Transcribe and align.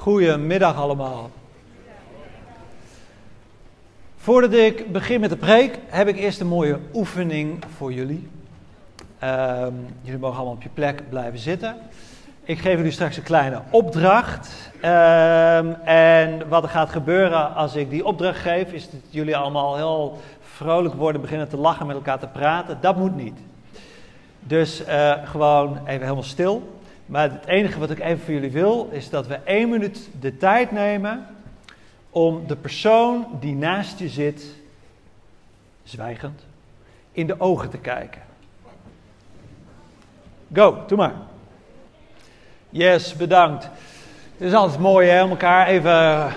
Goedemiddag 0.00 0.76
allemaal. 0.76 1.30
Voordat 4.16 4.52
ik 4.52 4.92
begin 4.92 5.20
met 5.20 5.30
de 5.30 5.36
preek, 5.36 5.78
heb 5.86 6.08
ik 6.08 6.16
eerst 6.16 6.40
een 6.40 6.46
mooie 6.46 6.78
oefening 6.94 7.64
voor 7.76 7.92
jullie. 7.92 8.28
Ehm, 9.18 9.72
jullie 10.02 10.18
mogen 10.18 10.36
allemaal 10.36 10.54
op 10.54 10.62
je 10.62 10.68
plek 10.68 11.02
blijven 11.08 11.38
zitten. 11.38 11.76
Ik 12.42 12.58
geef 12.58 12.76
jullie 12.76 12.90
straks 12.90 13.16
een 13.16 13.22
kleine 13.22 13.60
opdracht. 13.70 14.70
Ehm, 14.80 15.72
en 15.84 16.48
wat 16.48 16.62
er 16.62 16.68
gaat 16.68 16.90
gebeuren 16.90 17.54
als 17.54 17.74
ik 17.74 17.90
die 17.90 18.04
opdracht 18.04 18.38
geef, 18.38 18.72
is 18.72 18.90
dat 18.90 19.00
jullie 19.08 19.36
allemaal 19.36 19.76
heel 19.76 20.20
vrolijk 20.40 20.94
worden, 20.94 21.20
beginnen 21.20 21.48
te 21.48 21.56
lachen, 21.56 21.86
met 21.86 21.96
elkaar 21.96 22.18
te 22.18 22.28
praten. 22.28 22.78
Dat 22.80 22.96
moet 22.96 23.16
niet. 23.16 23.38
Dus 24.38 24.82
uh, 24.86 25.12
gewoon 25.24 25.78
even 25.86 26.02
helemaal 26.02 26.22
stil. 26.22 26.79
Maar 27.10 27.30
het 27.30 27.46
enige 27.46 27.78
wat 27.78 27.90
ik 27.90 27.98
even 27.98 28.24
voor 28.24 28.34
jullie 28.34 28.50
wil, 28.50 28.88
is 28.92 29.10
dat 29.10 29.26
we 29.26 29.34
één 29.34 29.68
minuut 29.68 30.08
de 30.20 30.36
tijd 30.36 30.70
nemen 30.70 31.26
om 32.10 32.46
de 32.46 32.56
persoon 32.56 33.26
die 33.40 33.54
naast 33.54 33.98
je 33.98 34.08
zit, 34.08 34.44
zwijgend, 35.82 36.44
in 37.12 37.26
de 37.26 37.40
ogen 37.40 37.70
te 37.70 37.78
kijken. 37.78 38.22
Go, 40.52 40.84
doe 40.86 40.98
maar. 40.98 41.14
Yes, 42.68 43.14
bedankt. 43.14 43.64
Het 44.36 44.48
is 44.48 44.54
altijd 44.54 44.80
mooi 44.80 45.08
hè, 45.08 45.22
om 45.22 45.30
elkaar 45.30 45.66
even 45.66 46.32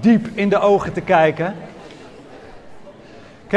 diep 0.00 0.26
in 0.34 0.48
de 0.48 0.58
ogen 0.58 0.92
te 0.92 1.00
kijken. 1.00 1.54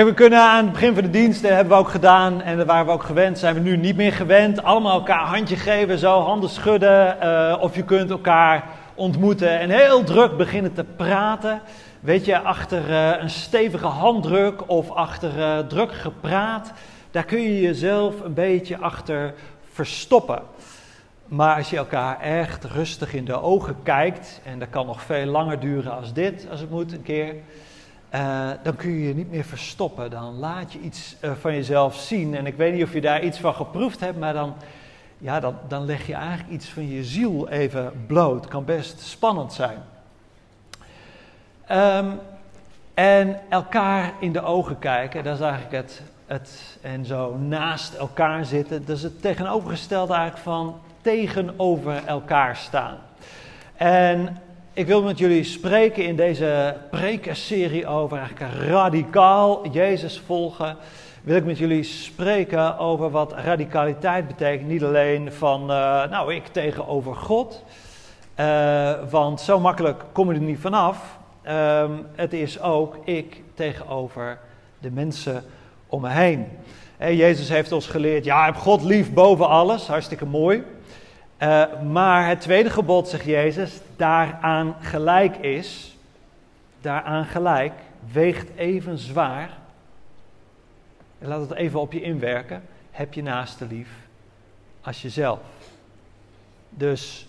We 0.06 0.14
kunnen 0.14 0.40
aan 0.40 0.64
het 0.64 0.72
begin 0.72 0.94
van 0.94 1.04
de 1.04 1.10
dienst, 1.10 1.42
dat 1.42 1.52
hebben 1.52 1.74
we 1.74 1.80
ook 1.80 1.90
gedaan 1.90 2.42
en 2.42 2.58
daar 2.58 2.66
waren 2.66 2.86
we 2.86 2.92
ook 2.92 3.04
gewend, 3.04 3.40
zijn 3.40 3.54
we 3.54 3.60
nu 3.60 3.78
niet 3.78 3.96
meer 3.96 4.14
gewend. 4.14 4.64
Allemaal 4.64 4.94
elkaar 4.94 5.26
handje 5.26 5.56
geven, 5.56 5.98
zo 5.98 6.20
handen 6.20 6.50
schudden. 6.50 7.18
Uh, 7.24 7.56
of 7.60 7.76
je 7.76 7.84
kunt 7.84 8.10
elkaar 8.10 8.64
ontmoeten 8.96 9.60
en 9.60 9.70
heel 9.70 10.04
druk 10.04 10.38
beginnen 10.38 10.74
te 10.74 10.84
praten. 10.84 11.62
Weet 12.00 12.26
je, 12.26 12.40
achter 12.40 12.90
uh, 12.90 13.22
een 13.22 13.30
stevige 13.30 13.86
handdruk 13.86 14.70
of 14.70 14.92
achter 14.92 15.38
uh, 15.38 15.58
druk 15.60 15.94
gepraat, 15.94 16.72
daar 17.12 17.26
kun 17.26 17.42
je 17.42 17.62
jezelf 17.62 18.22
een 18.24 18.34
beetje 18.34 18.78
achter 18.78 19.34
verstoppen. 19.72 20.42
Maar 21.26 21.56
als 21.56 21.70
je 21.70 21.78
elkaar 21.78 22.20
echt 22.20 22.64
rustig 22.64 23.14
in 23.14 23.26
de 23.26 23.42
ogen 23.42 23.76
kijkt, 23.84 24.42
en 24.46 24.60
dat 24.60 24.70
kan 24.70 24.86
nog 24.86 25.02
veel 25.02 25.26
langer 25.26 25.60
duren 25.60 25.98
als 25.98 26.14
dit, 26.14 26.48
als 26.52 26.60
het 26.60 26.70
moet 26.70 26.92
een 26.92 27.04
keer 27.04 27.34
uh, 28.16 28.50
dan 28.64 28.76
kun 28.76 28.90
je 28.90 29.08
je 29.08 29.16
niet 29.16 29.32
meer 29.32 29.44
verstoppen. 29.44 30.10
Dan 30.10 30.40
laat 30.40 30.74
je 30.74 30.80
iets 30.80 31.16
uh, 31.22 31.32
van 31.32 31.54
jezelf 31.54 31.96
zien. 31.96 32.36
En 32.36 32.46
ik 32.46 32.56
weet 32.56 32.74
niet 32.74 32.84
of 32.84 32.94
je 32.94 33.02
daar 33.02 33.24
iets 33.24 33.40
van 33.40 33.54
geproefd 33.54 34.00
hebt, 34.00 34.20
maar 34.20 34.34
dan, 34.34 34.56
ja, 35.18 35.40
dan, 35.40 35.56
dan 35.68 35.86
leg 35.86 36.08
je 36.08 36.14
eigenlijk 36.14 36.50
iets 36.50 36.70
van 36.70 36.88
je 36.88 37.04
ziel 37.04 37.50
even 37.50 38.06
bloot. 38.08 38.48
Kan 38.48 38.66
best 38.66 39.00
spannend 39.00 39.54
zijn. 39.54 39.78
Um, 41.72 42.20
en 42.94 43.40
elkaar 43.50 44.14
in 44.20 44.32
de 44.32 44.42
ogen 44.42 44.80
kijken, 44.80 45.24
dat 45.24 45.36
is 45.36 45.42
eigenlijk 45.42 45.72
het, 45.72 46.02
het. 46.26 46.78
En 46.82 47.06
zo 47.06 47.38
naast 47.38 47.94
elkaar 47.94 48.46
zitten, 48.46 48.86
dat 48.86 48.98
is 48.98 49.04
het 49.04 49.22
tegenovergestelde 49.22 50.14
eigenlijk 50.14 50.44
van 50.44 50.80
tegenover 51.02 52.06
elkaar 52.06 52.56
staan. 52.56 52.98
En 53.76 54.38
ik 54.80 54.88
wil 54.88 55.04
met 55.04 55.18
jullie 55.18 55.44
spreken 55.44 56.06
in 56.06 56.16
deze 56.16 56.76
prekenserie 56.92 57.88
over 57.88 58.32
radicaal 58.68 59.68
Jezus 59.68 60.20
volgen. 60.26 60.78
Wil 61.22 61.36
ik 61.36 61.46
met 61.46 61.58
jullie 61.58 61.84
spreken 61.84 62.78
over 62.78 63.10
wat 63.10 63.34
radicaliteit 63.34 64.28
betekent. 64.28 64.68
Niet 64.68 64.84
alleen 64.84 65.34
van, 65.34 65.62
uh, 65.62 65.68
nou, 66.10 66.34
ik 66.34 66.48
tegenover 66.48 67.16
God. 67.16 67.64
Uh, 68.40 68.94
want 69.10 69.42
zo 69.42 69.60
makkelijk 69.60 70.04
kom 70.12 70.32
je 70.32 70.40
er 70.40 70.46
niet 70.46 70.60
vanaf. 70.60 71.18
Um, 71.48 72.06
het 72.16 72.34
is 72.34 72.62
ook 72.62 72.98
ik 73.04 73.42
tegenover 73.54 74.40
de 74.80 74.92
mensen 74.92 75.44
om 75.88 76.02
me 76.02 76.10
heen. 76.10 76.48
En 76.98 77.16
Jezus 77.16 77.50
heeft 77.50 77.72
ons 77.72 77.88
geleerd, 77.88 78.26
ja, 78.26 78.46
heb 78.46 78.56
God 78.56 78.84
lief 78.84 79.14
boven 79.14 79.48
alles. 79.48 79.88
Hartstikke 79.88 80.26
mooi. 80.26 80.64
Uh, 81.42 81.82
maar 81.82 82.28
het 82.28 82.42
tweede 82.42 82.70
gebod, 82.70 83.08
zegt 83.08 83.26
Jezus, 83.26 83.80
daaraan 83.96 84.76
gelijk 84.80 85.38
is, 85.38 85.98
daaraan 86.82 87.26
gelijk, 87.26 87.74
weegt 88.12 88.50
even 88.56 88.98
zwaar. 88.98 89.58
Laat 91.20 91.42
het 91.42 91.54
even 91.54 91.80
op 91.80 91.92
je 91.92 92.02
inwerken. 92.02 92.64
Heb 92.92 93.14
je 93.14 93.22
naaste 93.22 93.66
lief 93.66 93.90
als 94.82 95.02
jezelf. 95.02 95.40
Dus 96.70 97.28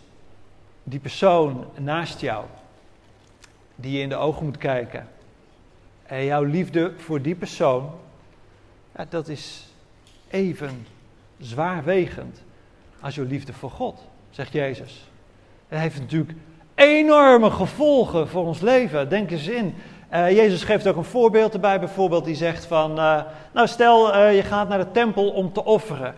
die 0.83 1.01
persoon 1.01 1.67
naast 1.79 2.21
jou, 2.21 2.45
die 3.75 3.93
je 3.93 4.03
in 4.03 4.09
de 4.09 4.17
ogen 4.17 4.45
moet 4.45 4.59
kijken. 4.59 5.09
En 6.03 6.25
jouw 6.25 6.43
liefde 6.43 6.93
voor 6.97 7.23
die 7.23 7.35
persoon, 7.35 7.91
ja, 8.97 9.07
dat 9.09 9.29
is 9.29 9.69
even 10.31 10.87
zwaarwegend 11.39 12.43
als 13.01 13.15
jouw 13.15 13.25
liefde 13.25 13.53
voor 13.53 13.71
God, 13.71 14.09
zegt 14.31 14.53
Jezus. 14.53 15.11
Het 15.69 15.79
heeft 15.79 15.99
natuurlijk 15.99 16.33
enorme 16.75 17.51
gevolgen 17.51 18.29
voor 18.29 18.47
ons 18.47 18.61
leven. 18.61 19.09
Denk 19.09 19.31
eens 19.31 19.49
in. 19.49 19.75
Uh, 20.13 20.31
Jezus 20.31 20.65
geeft 20.65 20.87
ook 20.87 20.97
een 20.97 21.05
voorbeeld 21.05 21.55
erbij, 21.55 21.79
bijvoorbeeld 21.79 22.25
die 22.25 22.35
zegt 22.35 22.65
van, 22.65 22.91
uh, 22.99 23.21
nou 23.53 23.67
stel 23.67 24.15
uh, 24.15 24.37
je 24.37 24.43
gaat 24.43 24.69
naar 24.69 24.79
de 24.79 24.91
tempel 24.91 25.31
om 25.31 25.53
te 25.53 25.65
offeren. 25.65 26.15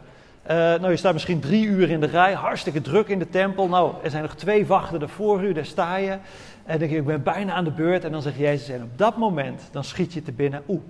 nou, 0.47 0.91
je 0.91 0.97
staat 0.97 1.13
misschien 1.13 1.41
drie 1.41 1.67
uur 1.67 1.91
in 1.91 2.01
de 2.01 2.07
rij, 2.07 2.33
hartstikke 2.33 2.81
druk 2.81 3.09
in 3.09 3.19
de 3.19 3.29
tempel. 3.29 3.69
Nou, 3.69 3.93
er 4.03 4.11
zijn 4.11 4.23
nog 4.23 4.35
twee 4.35 4.67
wachten 4.67 5.01
er 5.01 5.09
voor 5.09 5.43
u, 5.43 5.53
daar 5.53 5.67
sta 5.67 5.97
je. 5.97 6.19
En 6.65 6.79
denk 6.79 6.91
je, 6.91 6.97
ik 6.97 7.07
ben 7.07 7.23
bijna 7.23 7.53
aan 7.53 7.65
de 7.65 7.71
beurt. 7.71 8.05
En 8.05 8.13
dan 8.13 8.23
zegt 8.23 8.37
Jezus, 8.37 8.69
en 8.69 8.83
op 8.83 8.99
dat 8.99 9.17
moment, 9.17 9.69
dan 9.73 9.85
schiet 9.85 10.13
je 10.13 10.23
te 10.23 10.33
binnen, 10.33 10.63
oeh, 10.69 10.81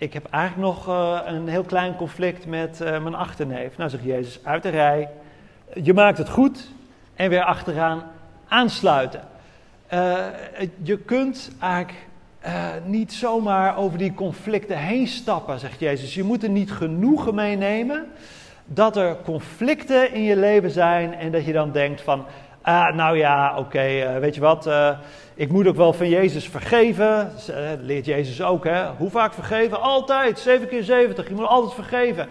ik 0.00 0.12
heb 0.12 0.26
eigenlijk 0.30 0.66
nog 0.66 0.86
een 1.26 1.48
heel 1.48 1.62
klein 1.62 1.96
conflict 1.96 2.46
met 2.46 2.78
mijn 2.78 3.14
achterneef. 3.14 3.76
Nou, 3.76 3.90
zegt 3.90 4.04
Jezus, 4.04 4.40
uit 4.42 4.62
de 4.62 4.68
rij, 4.68 5.08
je 5.82 5.94
maakt 5.94 6.18
het 6.18 6.28
goed, 6.28 6.70
en 7.14 7.28
weer 7.28 7.42
achteraan 7.42 8.02
aansluiten. 8.48 9.20
Uh, 9.92 10.16
je 10.82 10.98
kunt 10.98 11.50
eigenlijk 11.60 12.06
niet 12.84 13.12
zomaar 13.12 13.76
over 13.76 13.98
die 13.98 14.14
conflicten 14.14 14.78
heen 14.78 15.06
stappen, 15.06 15.58
zegt 15.58 15.80
Jezus. 15.80 16.14
Je 16.14 16.22
moet 16.22 16.42
er 16.42 16.48
niet 16.48 16.72
genoegen 16.72 17.34
mee 17.34 17.56
nemen 17.56 18.06
dat 18.64 18.96
er 18.96 19.16
conflicten 19.24 20.12
in 20.12 20.22
je 20.22 20.36
leven 20.36 20.70
zijn 20.70 21.14
en 21.14 21.32
dat 21.32 21.44
je 21.44 21.52
dan 21.52 21.72
denkt 21.72 22.00
van, 22.00 22.24
ah, 22.62 22.94
nou 22.94 23.16
ja, 23.16 23.58
oké, 23.58 23.86
uh, 23.88 24.18
weet 24.18 24.34
je 24.34 24.40
wat, 24.40 24.70
ik 25.34 25.52
moet 25.52 25.66
ook 25.66 25.76
wel 25.76 25.92
van 25.92 26.08
Jezus 26.08 26.48
vergeven. 26.48 27.32
Dat 27.46 27.78
leert 27.80 28.04
Jezus 28.04 28.42
ook, 28.42 28.64
hè. 28.64 28.86
Hoe 28.86 29.10
vaak 29.10 29.32
vergeven? 29.32 29.80
Altijd, 29.80 30.38
7 30.38 30.68
keer 30.68 30.82
70, 30.82 31.28
je 31.28 31.34
moet 31.34 31.46
altijd 31.46 31.74
vergeven. 31.74 32.26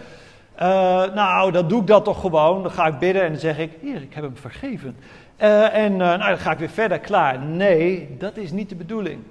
Nou, 1.15 1.51
dan 1.51 1.67
doe 1.67 1.81
ik 1.81 1.87
dat 1.87 2.03
toch 2.03 2.19
gewoon. 2.19 2.63
Dan 2.63 2.71
ga 2.71 2.87
ik 2.87 2.99
bidden 2.99 3.23
en 3.23 3.31
dan 3.31 3.39
zeg 3.39 3.57
ik, 3.57 3.71
Heer, 3.81 4.01
ik 4.01 4.13
heb 4.13 4.23
hem 4.23 4.37
vergeven. 4.37 4.97
En 5.37 5.97
nou, 5.97 6.17
dan 6.17 6.37
ga 6.37 6.51
ik 6.51 6.59
weer 6.59 6.69
verder, 6.69 6.99
klaar. 6.99 7.39
Nee, 7.39 8.15
dat 8.17 8.37
is 8.37 8.51
niet 8.51 8.69
de 8.69 8.75
bedoeling. 8.75 9.21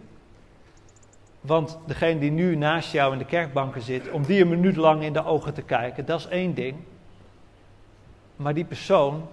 Want 1.41 1.78
degene 1.86 2.20
die 2.20 2.30
nu 2.30 2.56
naast 2.56 2.92
jou 2.92 3.12
in 3.12 3.19
de 3.19 3.25
kerkbanken 3.25 3.82
zit, 3.82 4.10
om 4.10 4.22
die 4.22 4.41
een 4.41 4.48
minuut 4.48 4.76
lang 4.76 5.03
in 5.03 5.12
de 5.12 5.25
ogen 5.25 5.54
te 5.54 5.62
kijken, 5.62 6.06
dat 6.06 6.19
is 6.19 6.26
één 6.26 6.54
ding. 6.54 6.76
Maar 8.36 8.54
die 8.54 8.65
persoon, 8.65 9.28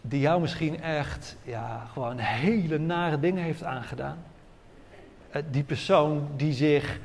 die 0.00 0.20
jou 0.20 0.40
misschien 0.40 0.82
echt, 0.82 1.36
ja, 1.42 1.86
gewoon 1.92 2.18
hele 2.18 2.78
nare 2.78 3.20
dingen 3.20 3.42
heeft 3.42 3.64
aangedaan. 3.64 4.18
die 5.50 5.64
persoon 5.64 6.28
die 6.36 6.52
zich 6.52 7.00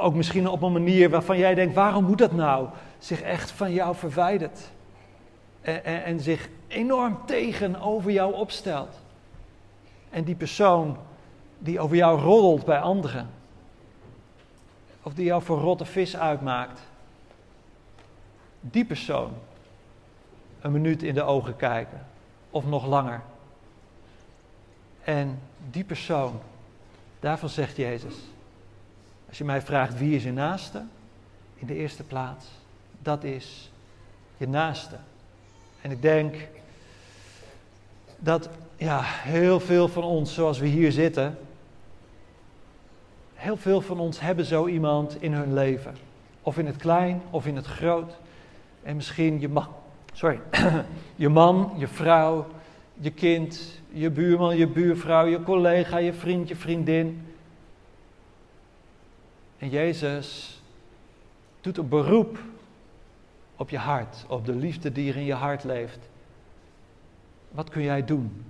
ook 0.00 0.14
misschien 0.14 0.48
op 0.48 0.62
een 0.62 0.72
manier 0.72 1.10
waarvan 1.10 1.38
jij 1.38 1.54
denkt, 1.54 1.74
waarom 1.74 2.04
moet 2.04 2.18
dat 2.18 2.32
nou? 2.32 2.68
zich 3.04 3.22
echt 3.22 3.50
van 3.50 3.72
jou 3.72 3.94
verwijdert. 3.94 4.70
En, 5.60 5.84
en, 5.84 6.04
en, 6.04 6.20
zich 6.20 6.48
enorm 6.68 7.18
tegenover 7.26 8.10
jou 8.10 8.34
opstelt. 8.34 9.00
En 10.10 10.24
die 10.24 10.34
persoon 10.34 10.96
die 11.58 11.80
over 11.80 11.96
jou 11.96 12.20
roddelt 12.20 12.64
bij 12.64 12.80
anderen. 12.80 13.30
Of 15.02 15.14
die 15.14 15.24
jou 15.24 15.42
voor 15.42 15.58
rotte 15.58 15.84
vis 15.84 16.16
uitmaakt. 16.16 16.80
Die 18.60 18.84
persoon 18.84 19.32
een 20.60 20.72
minuut 20.72 21.02
in 21.02 21.14
de 21.14 21.22
ogen 21.22 21.56
kijken. 21.56 22.06
Of 22.52 22.64
nog 22.64 22.86
langer. 22.86 23.20
En 25.04 25.38
die 25.70 25.84
persoon, 25.84 26.40
daarvan 27.20 27.48
zegt 27.48 27.76
Jezus. 27.76 28.14
Als 29.28 29.38
je 29.38 29.44
mij 29.44 29.62
vraagt 29.62 29.98
wie 29.98 30.16
is 30.16 30.22
je 30.22 30.32
naaste, 30.32 30.82
in 31.54 31.66
de 31.66 31.74
eerste 31.74 32.02
plaats 32.02 32.46
dat 33.02 33.24
is 33.24 33.70
je 34.36 34.48
naaste. 34.48 34.96
En 35.80 35.90
ik 35.90 36.02
denk 36.02 36.34
dat 38.18 38.48
ja, 38.76 39.00
heel 39.02 39.60
veel 39.60 39.88
van 39.88 40.02
ons, 40.02 40.34
zoals 40.34 40.58
we 40.58 40.66
hier 40.66 40.92
zitten, 40.92 41.38
heel 43.34 43.56
veel 43.56 43.80
van 43.80 44.00
ons 44.00 44.20
hebben 44.20 44.44
zo 44.44 44.66
iemand 44.66 45.22
in 45.22 45.32
hun 45.32 45.54
leven. 45.54 45.96
Of 46.42 46.58
in 46.58 46.66
het 46.66 46.76
klein 46.76 47.22
of 47.30 47.46
in 47.46 47.56
het 47.56 47.66
groot. 47.66 48.12
En 48.82 48.96
misschien 48.96 49.40
je 49.40 49.48
man, 49.48 49.68
sorry, 50.12 50.40
je 51.16 51.28
man, 51.28 51.74
je 51.76 51.88
vrouw, 51.88 52.46
je 52.94 53.10
kind, 53.10 53.80
je 53.88 54.10
buurman, 54.10 54.56
je 54.56 54.66
buurvrouw, 54.66 55.26
je 55.26 55.42
collega, 55.42 55.98
je 55.98 56.12
vriend, 56.12 56.48
je 56.48 56.56
vriendin. 56.56 57.26
En 59.58 59.68
Jezus 59.68 60.60
doet 61.60 61.78
een 61.78 61.88
beroep 61.88 62.38
op 63.56 63.70
je 63.70 63.78
hart, 63.78 64.24
op 64.28 64.46
de 64.46 64.54
liefde 64.54 64.92
die 64.92 65.10
er 65.10 65.16
in 65.16 65.24
je 65.24 65.34
hart 65.34 65.64
leeft. 65.64 65.98
Wat 67.50 67.70
kun 67.70 67.82
jij 67.82 68.04
doen 68.04 68.44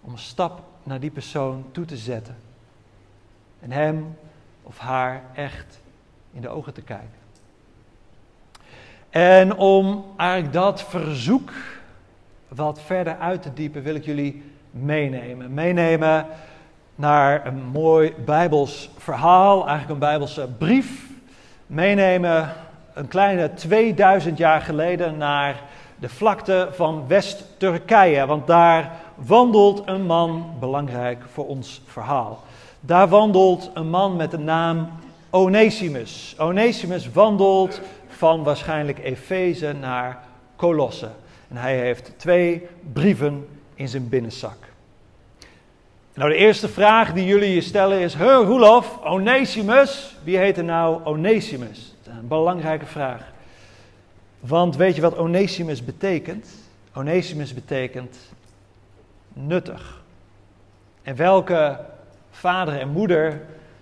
om 0.00 0.12
een 0.12 0.18
stap 0.18 0.62
naar 0.82 1.00
die 1.00 1.10
persoon 1.10 1.64
toe 1.70 1.84
te 1.84 1.96
zetten? 1.96 2.36
En 3.60 3.70
hem 3.70 4.16
of 4.62 4.78
haar 4.78 5.24
echt 5.34 5.80
in 6.32 6.40
de 6.40 6.48
ogen 6.48 6.74
te 6.74 6.82
kijken. 6.82 7.27
En 9.18 9.56
om 9.56 10.04
eigenlijk 10.16 10.52
dat 10.52 10.82
verzoek 10.82 11.50
wat 12.48 12.80
verder 12.80 13.16
uit 13.16 13.42
te 13.42 13.52
diepen, 13.54 13.82
wil 13.82 13.94
ik 13.94 14.04
jullie 14.04 14.42
meenemen. 14.70 15.54
Meenemen 15.54 16.26
naar 16.94 17.46
een 17.46 17.62
mooi 17.72 18.14
Bijbels 18.24 18.90
verhaal, 18.96 19.60
eigenlijk 19.60 19.90
een 19.90 19.98
Bijbelse 19.98 20.48
brief. 20.58 21.06
Meenemen 21.66 22.52
een 22.94 23.08
kleine 23.08 23.54
2000 23.54 24.38
jaar 24.38 24.60
geleden 24.60 25.16
naar 25.16 25.62
de 25.96 26.08
vlakte 26.08 26.68
van 26.72 27.04
West-Turkije. 27.06 28.26
Want 28.26 28.46
daar 28.46 28.92
wandelt 29.14 29.82
een 29.84 30.06
man, 30.06 30.50
belangrijk 30.60 31.24
voor 31.32 31.46
ons 31.46 31.82
verhaal. 31.86 32.42
Daar 32.80 33.08
wandelt 33.08 33.70
een 33.74 33.88
man 33.90 34.16
met 34.16 34.30
de 34.30 34.38
naam 34.38 34.88
Onesimus. 35.30 36.34
Onesimus 36.38 37.12
wandelt 37.12 37.80
van 38.18 38.42
waarschijnlijk 38.42 38.98
Efeze 38.98 39.72
naar 39.72 40.18
Colosse. 40.56 41.08
En 41.48 41.56
hij 41.56 41.78
heeft 41.78 42.12
twee 42.16 42.66
brieven 42.92 43.48
in 43.74 43.88
zijn 43.88 44.08
binnenzak. 44.08 44.56
Nou, 46.14 46.30
de 46.30 46.36
eerste 46.36 46.68
vraag 46.68 47.12
die 47.12 47.24
jullie 47.24 47.54
je 47.54 47.60
stellen 47.60 48.00
is: 48.00 48.14
Huh, 48.14 48.40
Roelof, 48.44 48.98
Onesimus, 49.04 50.16
wie 50.24 50.38
heet 50.38 50.56
er 50.56 50.64
nou 50.64 51.04
Onesimus? 51.04 51.94
Dat 52.02 52.12
is 52.12 52.18
een 52.20 52.28
belangrijke 52.28 52.86
vraag. 52.86 53.32
Want 54.40 54.76
weet 54.76 54.94
je 54.94 55.00
wat 55.00 55.16
Onesimus 55.16 55.84
betekent? 55.84 56.48
Onesimus 56.94 57.54
betekent 57.54 58.18
nuttig. 59.32 60.02
En 61.02 61.16
welke 61.16 61.80
vader 62.30 62.80
en 62.80 62.88
moeder 62.88 63.40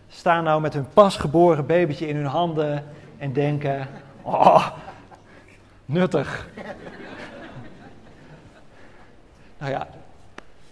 staan 0.08 0.44
nou 0.44 0.60
met 0.60 0.74
hun 0.74 0.86
pasgeboren 0.92 1.66
babytje 1.66 2.08
in 2.08 2.16
hun 2.16 2.26
handen 2.26 2.84
en 3.18 3.32
denken: 3.32 3.88
Oh, 4.26 4.66
nuttig. 5.84 6.48
nou 9.58 9.72
ja, 9.72 9.88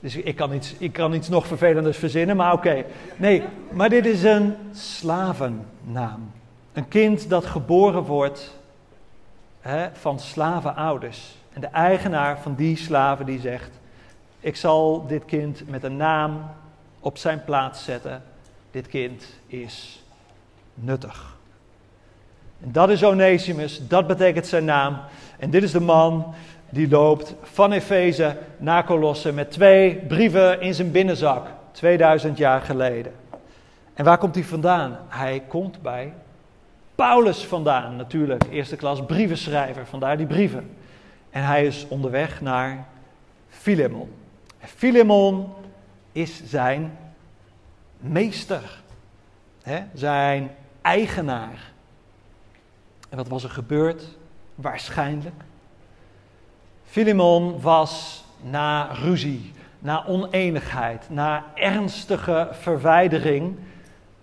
dus 0.00 0.16
ik 0.16 0.36
kan 0.36 0.52
iets, 0.52 0.74
ik 0.78 0.92
kan 0.92 1.12
iets 1.12 1.28
nog 1.28 1.46
vervelenders 1.46 1.98
verzinnen, 1.98 2.36
maar 2.36 2.52
oké. 2.52 2.84
Nee, 3.16 3.42
maar 3.70 3.88
dit 3.88 4.06
is 4.06 4.22
een 4.22 4.56
slavennaam. 4.72 6.32
Een 6.72 6.88
kind 6.88 7.28
dat 7.28 7.46
geboren 7.46 8.02
wordt 8.02 8.58
hè, 9.60 9.88
van 9.92 10.20
slavenouders. 10.20 11.36
En 11.52 11.60
de 11.60 11.66
eigenaar 11.66 12.38
van 12.40 12.54
die 12.54 12.76
slaven 12.76 13.26
die 13.26 13.40
zegt: 13.40 13.70
Ik 14.40 14.56
zal 14.56 15.06
dit 15.06 15.24
kind 15.24 15.68
met 15.68 15.82
een 15.82 15.96
naam 15.96 16.50
op 17.00 17.18
zijn 17.18 17.44
plaats 17.44 17.84
zetten. 17.84 18.22
Dit 18.70 18.86
kind 18.86 19.26
is 19.46 20.04
nuttig. 20.74 21.33
En 22.64 22.72
dat 22.72 22.90
is 22.90 23.04
Onesimus, 23.04 23.88
dat 23.88 24.06
betekent 24.06 24.46
zijn 24.46 24.64
naam. 24.64 24.98
En 25.38 25.50
dit 25.50 25.62
is 25.62 25.72
de 25.72 25.80
man 25.80 26.34
die 26.70 26.88
loopt 26.88 27.34
van 27.42 27.72
Efeze 27.72 28.36
naar 28.56 28.84
Colosse 28.84 29.32
met 29.32 29.50
twee 29.50 29.96
brieven 29.96 30.60
in 30.60 30.74
zijn 30.74 30.90
binnenzak, 30.90 31.46
2000 31.72 32.38
jaar 32.38 32.60
geleden. 32.60 33.12
En 33.94 34.04
waar 34.04 34.18
komt 34.18 34.34
hij 34.34 34.44
vandaan? 34.44 34.98
Hij 35.08 35.42
komt 35.48 35.82
bij 35.82 36.12
Paulus 36.94 37.44
vandaan, 37.44 37.96
natuurlijk, 37.96 38.44
eerste 38.50 38.76
klas 38.76 39.04
brievenschrijver, 39.04 39.86
vandaar 39.86 40.16
die 40.16 40.26
brieven. 40.26 40.70
En 41.30 41.44
hij 41.44 41.66
is 41.66 41.86
onderweg 41.88 42.40
naar 42.40 42.86
Filemon. 43.48 44.12
Filemon 44.58 45.52
is 46.12 46.42
zijn 46.44 46.98
meester, 47.98 48.82
hè? 49.62 49.80
zijn 49.94 50.50
eigenaar. 50.82 51.72
En 53.08 53.16
wat 53.16 53.28
was 53.28 53.44
er 53.44 53.50
gebeurd? 53.50 54.04
Waarschijnlijk. 54.54 55.42
Filemon 56.84 57.60
was 57.60 58.24
na 58.40 58.92
ruzie, 58.92 59.52
na 59.78 60.06
oneenigheid, 60.06 61.10
na 61.10 61.44
ernstige 61.54 62.48
verwijdering 62.52 63.56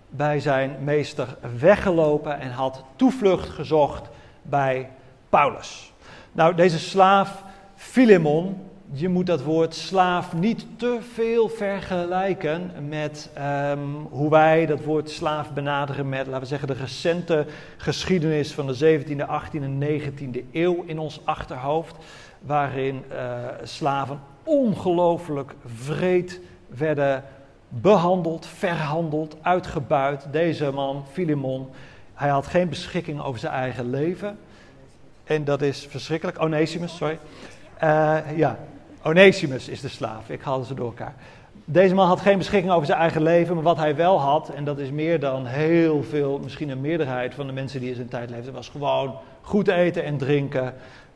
bij 0.08 0.40
zijn 0.40 0.76
meester 0.80 1.36
weggelopen 1.58 2.40
en 2.40 2.50
had 2.50 2.84
toevlucht 2.96 3.48
gezocht 3.48 4.08
bij 4.42 4.90
Paulus. 5.28 5.92
Nou, 6.32 6.54
deze 6.54 6.78
slaaf 6.78 7.44
Filemon, 7.74 8.70
je 8.94 9.08
moet 9.08 9.26
dat 9.26 9.42
woord 9.42 9.74
slaaf 9.74 10.32
niet 10.32 10.66
te 10.76 10.98
veel 11.12 11.48
vergelijken 11.48 12.70
met 12.88 13.30
ehm, 13.34 13.78
hoe 14.10 14.30
wij 14.30 14.66
dat 14.66 14.84
woord 14.84 15.10
slaaf 15.10 15.52
benaderen 15.52 16.08
met, 16.08 16.26
laten 16.26 16.40
we 16.40 16.46
zeggen, 16.46 16.68
de 16.68 16.74
recente 16.74 17.46
geschiedenis 17.76 18.52
van 18.52 18.66
de 18.66 19.00
17e, 19.00 19.16
18e 19.16 19.62
en 19.62 19.82
19e 19.82 20.52
eeuw 20.52 20.82
in 20.86 20.98
ons 20.98 21.20
achterhoofd, 21.24 21.96
waarin 22.40 23.04
uh, 23.12 23.18
slaven 23.62 24.20
ongelooflijk 24.42 25.54
vreed 25.64 26.40
werden 26.68 27.24
behandeld, 27.68 28.46
verhandeld, 28.46 29.36
uitgebuit. 29.42 30.26
Deze 30.30 30.70
man, 30.70 31.04
Filemon, 31.12 31.68
hij 32.14 32.28
had 32.28 32.46
geen 32.46 32.68
beschikking 32.68 33.22
over 33.22 33.40
zijn 33.40 33.52
eigen 33.52 33.90
leven. 33.90 34.38
En 35.24 35.44
dat 35.44 35.62
is 35.62 35.86
verschrikkelijk. 35.90 36.42
Onesimus, 36.42 36.96
sorry. 36.96 37.18
Uh, 37.82 38.18
ja, 38.36 38.58
Onesimus 39.02 39.68
is 39.68 39.80
de 39.80 39.88
slaaf. 39.88 40.30
Ik 40.30 40.40
haalde 40.40 40.66
ze 40.66 40.74
door 40.74 40.86
elkaar. 40.86 41.14
Deze 41.64 41.94
man 41.94 42.06
had 42.06 42.20
geen 42.20 42.38
beschikking 42.38 42.72
over 42.72 42.86
zijn 42.86 42.98
eigen 42.98 43.22
leven, 43.22 43.54
maar 43.54 43.64
wat 43.64 43.76
hij 43.76 43.96
wel 43.96 44.20
had, 44.20 44.48
en 44.48 44.64
dat 44.64 44.78
is 44.78 44.90
meer 44.90 45.20
dan 45.20 45.46
heel 45.46 46.02
veel, 46.02 46.38
misschien 46.42 46.68
een 46.68 46.80
meerderheid 46.80 47.34
van 47.34 47.46
de 47.46 47.52
mensen 47.52 47.80
die 47.80 47.88
in 47.88 47.94
zijn 47.94 48.08
tijd 48.08 48.30
leefden, 48.30 48.52
was 48.52 48.68
gewoon 48.68 49.14
goed 49.40 49.68
eten 49.68 50.04
en 50.04 50.18
drinken. 50.18 50.74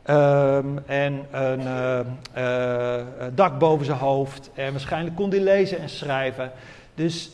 Um, 0.09 0.79
en 0.85 1.25
een 1.31 1.61
uh, 1.61 1.99
uh, 2.37 3.03
dak 3.35 3.59
boven 3.59 3.85
zijn 3.85 3.97
hoofd. 3.97 4.49
En 4.53 4.71
waarschijnlijk 4.71 5.15
kon 5.15 5.29
hij 5.29 5.39
lezen 5.39 5.79
en 5.79 5.89
schrijven. 5.89 6.51
Dus 6.95 7.31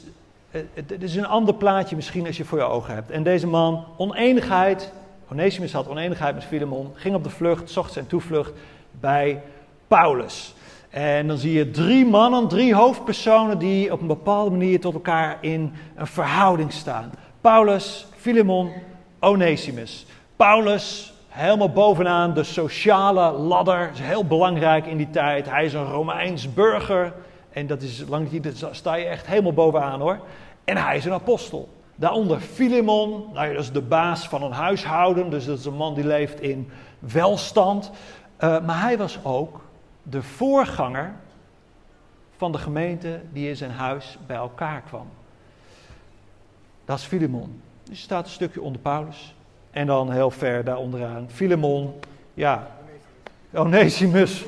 het 0.74 1.04
is 1.04 1.16
een 1.16 1.28
ander 1.28 1.54
plaatje 1.54 1.96
misschien 1.96 2.26
als 2.26 2.38
je 2.38 2.46
voor 2.46 2.58
je 2.58 2.64
ogen 2.64 2.94
hebt. 2.94 3.12
En 3.12 3.24
deze 3.24 3.48
man, 3.48 3.86
oneenigheid. 3.98 4.92
Onesimus 5.32 5.74
had 5.74 5.88
oneenigheid 5.88 6.36
met 6.36 6.44
Filemon. 6.44 6.92
Ging 6.94 7.16
op 7.16 7.24
de 7.24 7.30
vlucht, 7.30 7.70
zocht 7.70 7.94
zijn 7.94 8.08
toevlucht 8.08 8.52
bij 8.92 9.42
Paulus. 9.94 10.54
En 10.90 11.28
dan 11.28 11.38
zie 11.38 11.54
je 11.54 11.72
drie 11.72 12.06
mannen, 12.06 12.48
drie 12.48 12.76
hoofdpersonen 12.76 13.58
die 13.58 13.92
op 13.92 14.02
een 14.02 14.08
bepaalde 14.08 14.50
manier 14.50 14.80
tot 14.80 14.94
elkaar 14.94 15.38
in 15.42 15.74
een 15.96 16.08
verhouding 16.08 16.72
staan. 16.72 17.12
Paulus, 17.42 18.08
Filemon, 18.16 18.72
Onesimus. 19.20 20.06
Paulus, 20.36 21.14
helemaal 21.28 21.70
bovenaan 21.70 22.34
de 22.34 22.44
sociale 22.44 23.32
ladder, 23.32 23.90
is 23.94 24.00
heel 24.00 24.26
belangrijk 24.26 24.86
in 24.86 24.98
die 24.98 25.10
tijd. 25.10 25.50
Hij 25.50 25.66
is 25.66 25.74
een 25.74 25.92
Romeins 25.92 26.54
burger 26.54 27.14
en 27.52 27.68
dat 27.68 27.82
is 27.82 28.04
lang 28.08 28.32
niet, 28.32 28.60
daar 28.62 28.76
sta 28.76 28.96
je 28.96 29.06
echt 29.06 29.28
helemaal 29.28 29.54
bovenaan 29.54 30.00
hoor. 30.00 30.20
En 30.64 30.78
hij 30.78 30.98
is 30.98 31.06
een 31.06 31.14
apostel. 31.14 31.70
Daaronder 31.96 32.40
Filemon, 32.40 33.26
nou, 33.34 33.54
dat 33.54 33.64
is 33.64 33.72
de 33.72 33.82
baas 33.82 34.28
van 34.28 34.44
een 34.44 34.52
huishouden, 34.52 35.30
dus 35.30 35.46
dat 35.46 35.60
is 35.60 35.66
een 35.66 35.76
man 35.76 35.94
die 35.94 36.08
leeft 36.08 36.42
in 36.42 36.70
welstand. 37.00 37.92
Uh, 38.40 38.66
maar 38.66 38.82
hij 38.82 38.98
was 38.98 39.20
ook 39.24 39.62
de 40.04 40.24
voorganger 40.24 41.14
van 42.38 42.52
de 42.52 42.58
gemeente 42.58 43.22
die 43.32 43.50
in 43.50 43.56
zijn 43.56 43.72
huis 43.72 44.18
bij 44.28 44.36
elkaar 44.36 44.82
kwam. 44.82 45.08
Dat 46.86 46.98
is 46.98 47.06
Filemon. 47.06 47.62
Die 47.84 47.96
staat 47.96 48.26
een 48.26 48.32
stukje 48.32 48.62
onder 48.62 48.82
Paulus. 48.82 49.36
En 49.72 49.88
dan 49.88 50.12
heel 50.12 50.32
ver 50.32 50.64
daaronderaan. 50.64 51.30
Filemon, 51.30 51.94
ja. 52.34 52.68
Onesimus. 53.54 54.46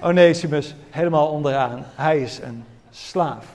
Onesimus, 0.00 0.74
helemaal 0.90 1.28
onderaan. 1.28 1.84
Hij 1.94 2.20
is 2.20 2.38
een 2.38 2.64
slaaf. 2.90 3.46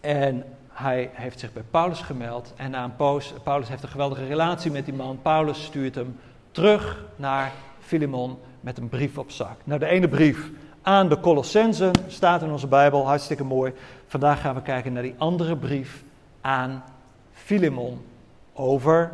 En 0.00 0.44
hij 0.68 1.10
heeft 1.12 1.40
zich 1.40 1.52
bij 1.52 1.62
Paulus 1.70 2.00
gemeld. 2.00 2.52
En 2.56 2.76
aan 2.76 2.96
Paulus 3.42 3.68
heeft 3.68 3.82
een 3.82 3.88
geweldige 3.88 4.26
relatie 4.26 4.70
met 4.70 4.84
die 4.84 4.94
man. 4.94 5.18
Paulus 5.22 5.64
stuurt 5.64 5.94
hem 5.94 6.18
terug 6.50 7.04
naar 7.16 7.52
Filemon 7.80 8.38
met 8.60 8.78
een 8.78 8.88
brief 8.88 9.18
op 9.18 9.30
zak. 9.30 9.56
Nou, 9.64 9.80
de 9.80 9.86
ene 9.86 10.08
brief 10.08 10.50
aan 10.82 11.08
de 11.08 11.20
Colossensen 11.20 11.92
staat 12.06 12.42
in 12.42 12.50
onze 12.50 12.66
Bijbel, 12.66 13.06
hartstikke 13.06 13.44
mooi. 13.44 13.72
Vandaag 14.06 14.40
gaan 14.40 14.54
we 14.54 14.62
kijken 14.62 14.92
naar 14.92 15.02
die 15.02 15.14
andere 15.18 15.56
brief 15.56 16.02
aan 16.40 16.84
Filemon 17.32 18.04
over 18.52 19.10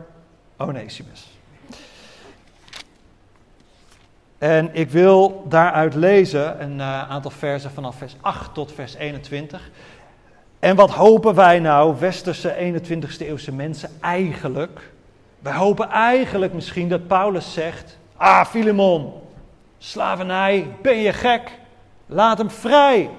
Onesimus. 0.57 1.27
En 4.39 4.69
ik 4.73 4.91
wil 4.91 5.45
daaruit 5.49 5.95
lezen 5.95 6.63
een 6.63 6.79
uh, 6.79 7.11
aantal 7.11 7.31
versen 7.31 7.71
vanaf 7.71 7.97
vers 7.97 8.17
8 8.21 8.55
tot 8.55 8.73
vers 8.73 8.95
21. 8.95 9.71
En 10.59 10.77
wat 10.77 10.91
hopen 10.91 11.35
wij 11.35 11.59
nou, 11.59 11.97
westerse 11.99 12.55
21ste 12.55 13.27
eeuwse 13.27 13.53
mensen, 13.53 13.91
eigenlijk? 14.01 14.91
Wij 15.39 15.53
hopen 15.55 15.91
eigenlijk 15.91 16.53
misschien 16.53 16.89
dat 16.89 17.07
Paulus 17.07 17.53
zegt: 17.53 17.99
Ah, 18.17 18.47
Filemon, 18.47 19.13
slavernij, 19.79 20.77
ben 20.83 20.97
je 20.97 21.13
gek? 21.13 21.59
Laat 22.07 22.39
hem 22.39 22.51
vrij. 22.51 23.11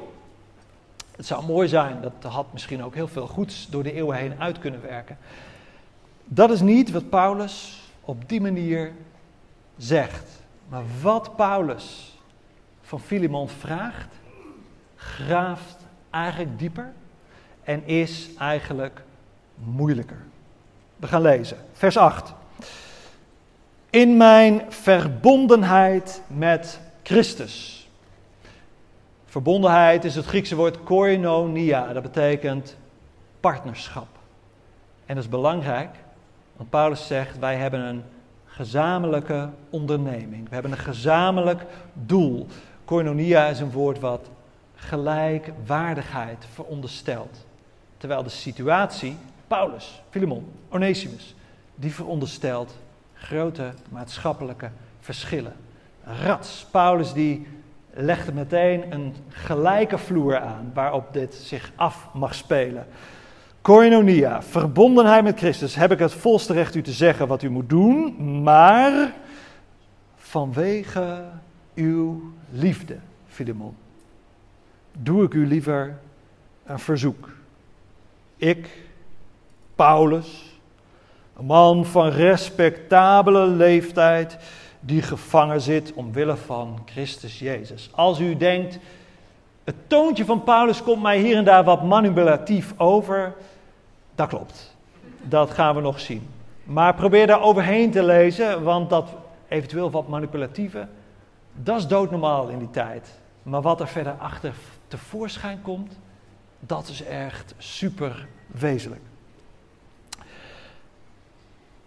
Het 1.16 1.26
zou 1.26 1.46
mooi 1.46 1.68
zijn, 1.68 2.02
dat 2.02 2.32
had 2.32 2.54
misschien 2.54 2.84
ook 2.84 2.96
heel 2.96 3.08
veel 3.08 3.28
goeds 3.28 3.68
door 3.70 3.84
de 3.84 3.94
eeuwen 3.94 4.18
heen 4.18 4.34
uit 4.40 4.60
kunnen 4.60 4.82
werken. 4.82 5.18
Dat 6.24 6.52
is 6.52 6.62
niet 6.62 6.92
wat 6.92 7.10
Paulus 7.10 7.82
op 8.02 8.30
die 8.30 8.42
manier 8.42 8.92
zegt. 9.78 10.42
Maar 10.70 10.84
wat 11.02 11.36
Paulus 11.36 12.18
van 12.82 13.00
Filemon 13.00 13.50
vraagt, 13.50 14.16
graaft 14.96 15.86
eigenlijk 16.10 16.60
dieper 16.60 16.94
en 17.64 17.88
is 17.88 18.30
eigenlijk 18.38 19.02
moeilijker. 19.56 20.22
We 20.96 21.08
gaan 21.08 21.22
lezen. 21.22 21.58
Vers 21.74 21.98
8. 21.98 22.34
In 23.98 24.18
mijn 24.18 24.62
verbondenheid 24.70 26.22
met 26.27 26.80
Christus. 27.04 27.88
Verbondenheid 29.25 30.06
is 30.06 30.16
het 30.16 30.25
Griekse 30.25 30.56
woord 30.56 30.84
koinonia. 30.84 31.94
Dat 31.94 32.04
betekent 32.04 32.77
partnerschap. 33.39 34.08
En 35.06 35.16
dat 35.16 35.24
is 35.24 35.30
belangrijk, 35.30 35.89
want 36.56 36.70
Paulus 36.70 37.08
zegt: 37.08 37.39
wij 37.39 37.56
hebben 37.56 37.80
een 37.80 38.04
gezamenlijke 38.46 39.50
onderneming. 39.70 40.48
We 40.48 40.54
hebben 40.54 40.72
een 40.72 40.77
gezamenlijk 40.77 41.66
doel. 41.94 42.48
Koinonia 42.86 43.48
is 43.48 43.60
een 43.60 43.72
woord 43.72 44.00
wat 44.00 44.30
gelijkwaardigheid 44.75 46.46
veronderstelt. 46.54 47.46
Terwijl 47.98 48.24
de 48.24 48.30
situatie, 48.30 49.18
Paulus, 49.48 50.01
Filemon, 50.10 50.51
Onesimus, 50.70 51.36
die 51.75 51.94
veronderstelt 51.94 52.75
grote 53.17 53.71
maatschappelijke 53.89 54.69
verschillen. 55.00 55.53
Rats, 56.03 56.65
Paulus 56.71 57.13
die 57.13 57.47
legde 57.93 58.33
meteen 58.33 58.91
een 58.91 59.15
gelijke 59.29 59.97
vloer 59.97 60.39
aan 60.39 60.71
waarop 60.74 61.13
dit 61.13 61.33
zich 61.33 61.71
af 61.75 62.07
mag 62.13 62.36
spelen. 62.36 62.88
Koinonia, 63.62 64.43
verbondenheid 64.43 65.24
met 65.24 65.38
Christus, 65.38 65.75
heb 65.75 65.91
ik 65.91 66.00
het 66.00 66.13
volste 66.13 66.53
recht 66.53 66.75
u 66.75 66.81
te 66.81 66.91
zeggen 66.91 67.27
wat 67.27 67.43
u 67.43 67.50
moet 67.50 67.69
doen, 67.69 68.15
maar 68.43 69.13
vanwege 70.15 71.24
uw 71.75 72.31
liefde, 72.50 72.97
Filemon, 73.27 73.75
doe 74.91 75.24
ik 75.24 75.33
u 75.33 75.47
liever 75.47 76.00
een 76.65 76.79
verzoek. 76.79 77.29
Ik, 78.36 78.69
Paulus, 79.75 80.57
een 81.38 81.46
man 81.46 81.86
van 81.86 82.10
respectabele 82.10 83.48
leeftijd, 83.48 84.38
die 84.79 85.01
gevangen 85.01 85.62
zit 85.62 85.94
omwille 85.94 86.36
van 86.36 86.79
Christus 86.86 87.39
Jezus. 87.39 87.89
Als 87.96 88.20
u 88.20 88.38
denkt, 88.38 88.79
het 89.63 89.75
toontje 89.88 90.25
van 90.25 90.44
Paulus 90.44 90.84
komt 90.84 91.01
mij 91.01 91.20
hier 91.20 91.38
en 91.38 91.44
daar 91.44 91.63
wat 91.63 91.84
manipulatief 91.84 92.74
over, 92.77 93.34
dat 94.15 94.27
klopt. 94.27 94.75
Dat 95.22 95.51
gaan 95.51 95.75
we 95.75 95.82
nog 95.82 96.00
zien. 96.00 96.27
Maar 96.63 96.96
probeer 96.96 97.27
daar 97.27 97.41
overheen 97.41 97.91
te 97.91 98.03
lezen, 98.03 98.63
want 98.63 98.89
dat 98.89 99.10
eventueel 99.48 99.91
wat 99.91 100.08
manipulatieve, 100.08 100.88
dat 101.53 101.77
is 101.77 101.88
doodnormaal 101.88 102.48
in 102.48 102.60
die 102.60 102.70
tijd. 102.70 103.20
Maar 103.44 103.62
wat 103.62 103.79
er 103.79 103.88
verder 103.88 104.13
achter 104.13 104.53
tevoorschijn 104.88 105.62
komt, 105.62 106.00
dat 106.60 106.88
is 106.88 107.03
echt 107.03 107.53
super 107.58 108.27
wezenlijk. 108.48 109.01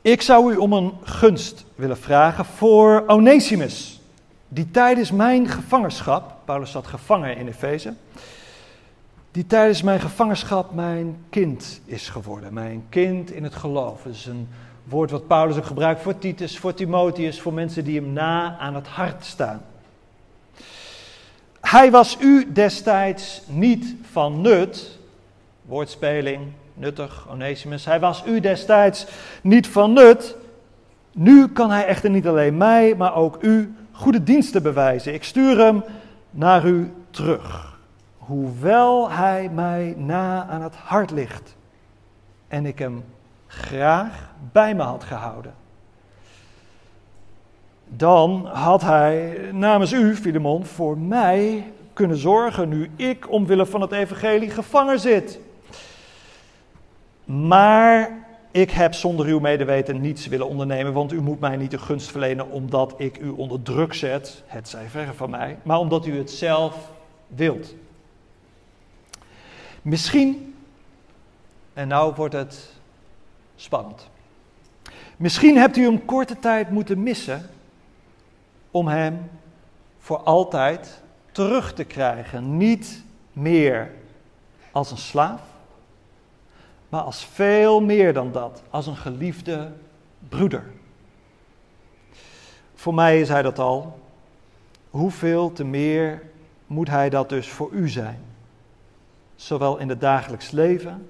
Ik 0.03 0.23
zou 0.23 0.53
u 0.53 0.57
om 0.57 0.73
een 0.73 0.93
gunst 1.03 1.65
willen 1.75 1.99
vragen 1.99 2.45
voor 2.45 3.05
Onesimus, 3.07 4.01
die 4.49 4.71
tijdens 4.71 5.11
mijn 5.11 5.49
gevangenschap, 5.49 6.35
Paulus 6.45 6.71
zat 6.71 6.87
gevangen 6.87 7.37
in 7.37 7.49
Efeze, 7.49 7.95
die 9.31 9.47
tijdens 9.47 9.83
mijn 9.83 10.01
gevangenschap 10.01 10.73
mijn 10.75 11.25
kind 11.31 11.81
is 11.85 12.09
geworden. 12.09 12.53
Mijn 12.53 12.87
kind 12.89 13.31
in 13.31 13.45
het 13.45 13.55
geloof. 13.55 14.03
Dat 14.03 14.15
is 14.15 14.27
een 14.27 14.49
woord 14.85 15.11
wat 15.11 15.27
Paulus 15.27 15.57
ook 15.57 15.65
gebruikt 15.67 16.03
voor 16.03 16.19
Titus, 16.19 16.59
voor 16.59 16.75
Timotheus, 16.75 17.41
voor 17.41 17.53
mensen 17.53 17.85
die 17.85 18.01
hem 18.01 18.13
na 18.13 18.57
aan 18.59 18.75
het 18.75 18.87
hart 18.87 19.25
staan. 19.25 19.63
Hij 21.61 21.91
was 21.91 22.17
u 22.21 22.53
destijds 22.53 23.43
niet 23.47 23.95
van 24.11 24.41
nut, 24.41 24.99
woordspeling, 25.63 26.41
nuttig, 26.75 27.27
Onesimus. 27.31 27.85
Hij 27.85 28.01
was 28.01 28.23
u 28.27 28.41
destijds 28.41 29.07
niet 29.43 29.69
van 29.69 29.93
nut. 29.93 30.37
Nu 31.13 31.49
kan 31.49 31.71
hij 31.71 31.87
echter 31.87 32.11
niet 32.11 32.27
alleen 32.27 32.57
mij, 32.57 32.95
maar 32.97 33.15
ook 33.15 33.39
u 33.41 33.75
goede 33.93 34.23
diensten 34.23 34.63
bewijzen. 34.63 35.15
Ik 35.15 35.25
stuur 35.25 35.59
hem 35.59 35.85
naar 36.31 36.67
u 36.67 36.93
terug 37.11 37.71
hoewel 38.31 39.11
hij 39.11 39.51
mij 39.53 39.95
na 39.97 40.47
aan 40.47 40.63
het 40.63 40.75
hart 40.75 41.11
ligt 41.11 41.57
en 42.49 42.67
ik 42.67 42.79
hem 42.79 43.05
graag 43.47 44.33
bij 44.53 44.75
me 44.75 44.83
had 44.83 45.05
gehouden. 45.05 45.55
Dan 47.87 48.47
had 48.47 48.83
hij 48.83 49.39
namens 49.53 49.93
u, 49.93 50.17
Filemon, 50.17 50.65
voor 50.65 50.99
mij 50.99 51.73
kunnen 51.93 52.17
zorgen 52.17 52.69
nu 52.69 52.91
ik 52.97 53.31
omwille 53.31 53.67
van 53.67 53.81
het 53.81 53.93
evangelie 53.93 54.51
gevangen 54.51 55.01
zit. 55.01 55.41
Maar 57.31 58.19
ik 58.51 58.71
heb 58.71 58.95
zonder 58.95 59.27
uw 59.27 59.39
medeweten 59.39 60.01
niets 60.01 60.27
willen 60.27 60.49
ondernemen, 60.49 60.93
want 60.93 61.13
u 61.13 61.21
moet 61.21 61.41
mij 61.41 61.57
niet 61.57 61.71
de 61.71 61.79
gunst 61.79 62.11
verlenen 62.11 62.51
omdat 62.51 62.95
ik 62.97 63.19
u 63.19 63.29
onder 63.29 63.63
druk 63.63 63.95
zet, 63.95 64.43
het 64.47 64.69
zij 64.69 64.89
verre 64.89 65.13
van 65.13 65.31
mij, 65.31 65.59
maar 65.63 65.79
omdat 65.79 66.07
u 66.07 66.19
het 66.19 66.31
zelf 66.31 66.91
wilt. 67.27 67.75
Misschien, 69.83 70.55
en 71.73 71.89
nou 71.89 72.15
wordt 72.15 72.35
het 72.35 72.73
spannend. 73.57 74.09
Misschien 75.17 75.57
hebt 75.57 75.77
u 75.77 75.85
hem 75.85 76.05
korte 76.05 76.39
tijd 76.39 76.71
moeten 76.71 77.03
missen 77.03 77.51
om 78.71 78.89
hem 78.89 79.31
voor 79.99 80.19
altijd 80.19 81.03
terug 81.33 81.75
te 81.75 81.85
krijgen. 81.85 82.57
Niet 82.57 83.03
meer 83.33 83.91
als 84.71 84.91
een 84.91 84.97
slaaf, 84.97 85.50
maar 86.91 87.03
als 87.03 87.25
veel 87.25 87.81
meer 87.81 88.13
dan 88.13 88.33
dat, 88.33 88.63
als 88.71 88.87
een 88.87 88.97
geliefde 88.97 89.73
broeder. 90.29 90.65
Voor 92.75 92.95
mij 92.95 93.21
is 93.21 93.29
hij 93.29 93.43
dat 93.43 93.59
al. 93.59 94.01
Hoeveel 94.91 95.53
te 95.53 95.65
meer 95.65 96.23
moet 96.67 96.89
hij 96.89 97.11
dat 97.11 97.29
dus 97.29 97.49
voor 97.49 97.71
u 97.71 97.89
zijn? 97.89 98.29
zowel 99.41 99.79
in 99.79 99.89
het 99.89 100.01
dagelijks 100.01 100.51
leven 100.51 101.09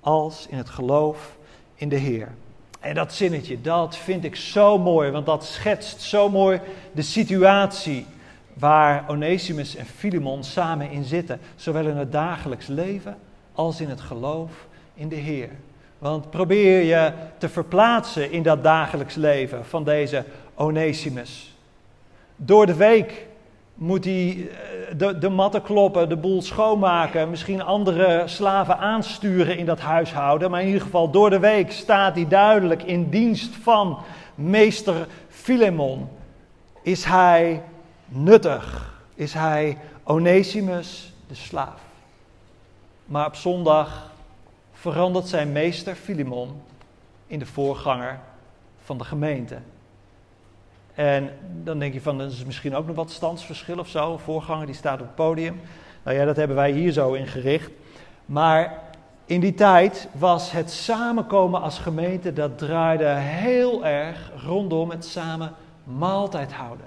als 0.00 0.46
in 0.46 0.56
het 0.56 0.68
geloof 0.68 1.36
in 1.74 1.88
de 1.88 1.96
Heer. 1.96 2.28
En 2.80 2.94
dat 2.94 3.12
zinnetje, 3.12 3.60
dat 3.60 3.96
vind 3.96 4.24
ik 4.24 4.36
zo 4.36 4.78
mooi, 4.78 5.10
want 5.10 5.26
dat 5.26 5.44
schetst 5.44 6.00
zo 6.00 6.28
mooi 6.28 6.60
de 6.92 7.02
situatie 7.02 8.06
waar 8.52 9.04
Onesimus 9.08 9.76
en 9.76 9.86
Filemon 9.86 10.44
samen 10.44 10.90
in 10.90 11.04
zitten, 11.04 11.40
zowel 11.56 11.86
in 11.86 11.96
het 11.96 12.12
dagelijks 12.12 12.66
leven 12.66 13.18
als 13.52 13.80
in 13.80 13.88
het 13.88 14.00
geloof 14.00 14.66
in 14.94 15.08
de 15.08 15.14
Heer. 15.14 15.48
Want 15.98 16.30
probeer 16.30 16.82
je 16.82 17.12
te 17.38 17.48
verplaatsen 17.48 18.30
in 18.30 18.42
dat 18.42 18.62
dagelijks 18.62 19.14
leven 19.14 19.64
van 19.64 19.84
deze 19.84 20.24
Onesimus. 20.54 21.54
Door 22.36 22.66
de 22.66 22.74
week 22.74 23.26
moet 23.74 24.04
hij 24.04 24.48
eh, 24.50 24.98
de, 24.98 25.18
de 25.18 25.28
matten 25.28 25.62
kloppen, 25.62 26.08
de 26.08 26.16
boel 26.16 26.42
schoonmaken, 26.42 27.30
misschien 27.30 27.62
andere 27.62 28.22
slaven 28.26 28.78
aansturen 28.78 29.58
in 29.58 29.66
dat 29.66 29.80
huishouden. 29.80 30.50
Maar 30.50 30.60
in 30.60 30.66
ieder 30.66 30.82
geval 30.82 31.10
door 31.10 31.30
de 31.30 31.38
week 31.38 31.72
staat 31.72 32.14
hij 32.14 32.28
duidelijk 32.28 32.82
in 32.82 33.10
dienst 33.10 33.54
van 33.62 33.98
meester 34.34 35.06
Filemon. 35.28 36.08
Is 36.82 37.04
hij 37.04 37.62
nuttig? 38.08 38.94
Is 39.14 39.32
hij 39.32 39.78
Onesimus, 40.04 41.12
de 41.28 41.34
slaaf? 41.34 41.80
Maar 43.04 43.26
op 43.26 43.34
zondag 43.34 44.12
verandert 44.84 45.28
zijn 45.28 45.52
meester 45.52 45.94
Filemon 45.94 46.62
in 47.26 47.38
de 47.38 47.46
voorganger 47.46 48.18
van 48.78 48.98
de 48.98 49.04
gemeente. 49.04 49.58
En 50.94 51.30
dan 51.62 51.78
denk 51.78 51.94
je 51.94 52.00
van, 52.00 52.18
dat 52.18 52.32
is 52.32 52.44
misschien 52.44 52.74
ook 52.74 52.86
nog 52.86 52.96
wat 52.96 53.10
standsverschil 53.10 53.78
of 53.78 53.88
zo. 53.88 54.12
Een 54.12 54.18
voorganger 54.18 54.66
die 54.66 54.74
staat 54.74 55.00
op 55.00 55.06
het 55.06 55.14
podium. 55.14 55.60
Nou 56.02 56.16
ja, 56.16 56.24
dat 56.24 56.36
hebben 56.36 56.56
wij 56.56 56.70
hier 56.70 56.92
zo 56.92 57.12
ingericht. 57.12 57.70
Maar 58.26 58.78
in 59.24 59.40
die 59.40 59.54
tijd 59.54 60.08
was 60.12 60.50
het 60.50 60.70
samenkomen 60.70 61.60
als 61.60 61.78
gemeente, 61.78 62.32
dat 62.32 62.58
draaide 62.58 63.08
heel 63.14 63.86
erg 63.86 64.30
rondom 64.46 64.90
het 64.90 65.04
samen 65.04 65.52
maaltijd 65.84 66.52
houden. 66.52 66.86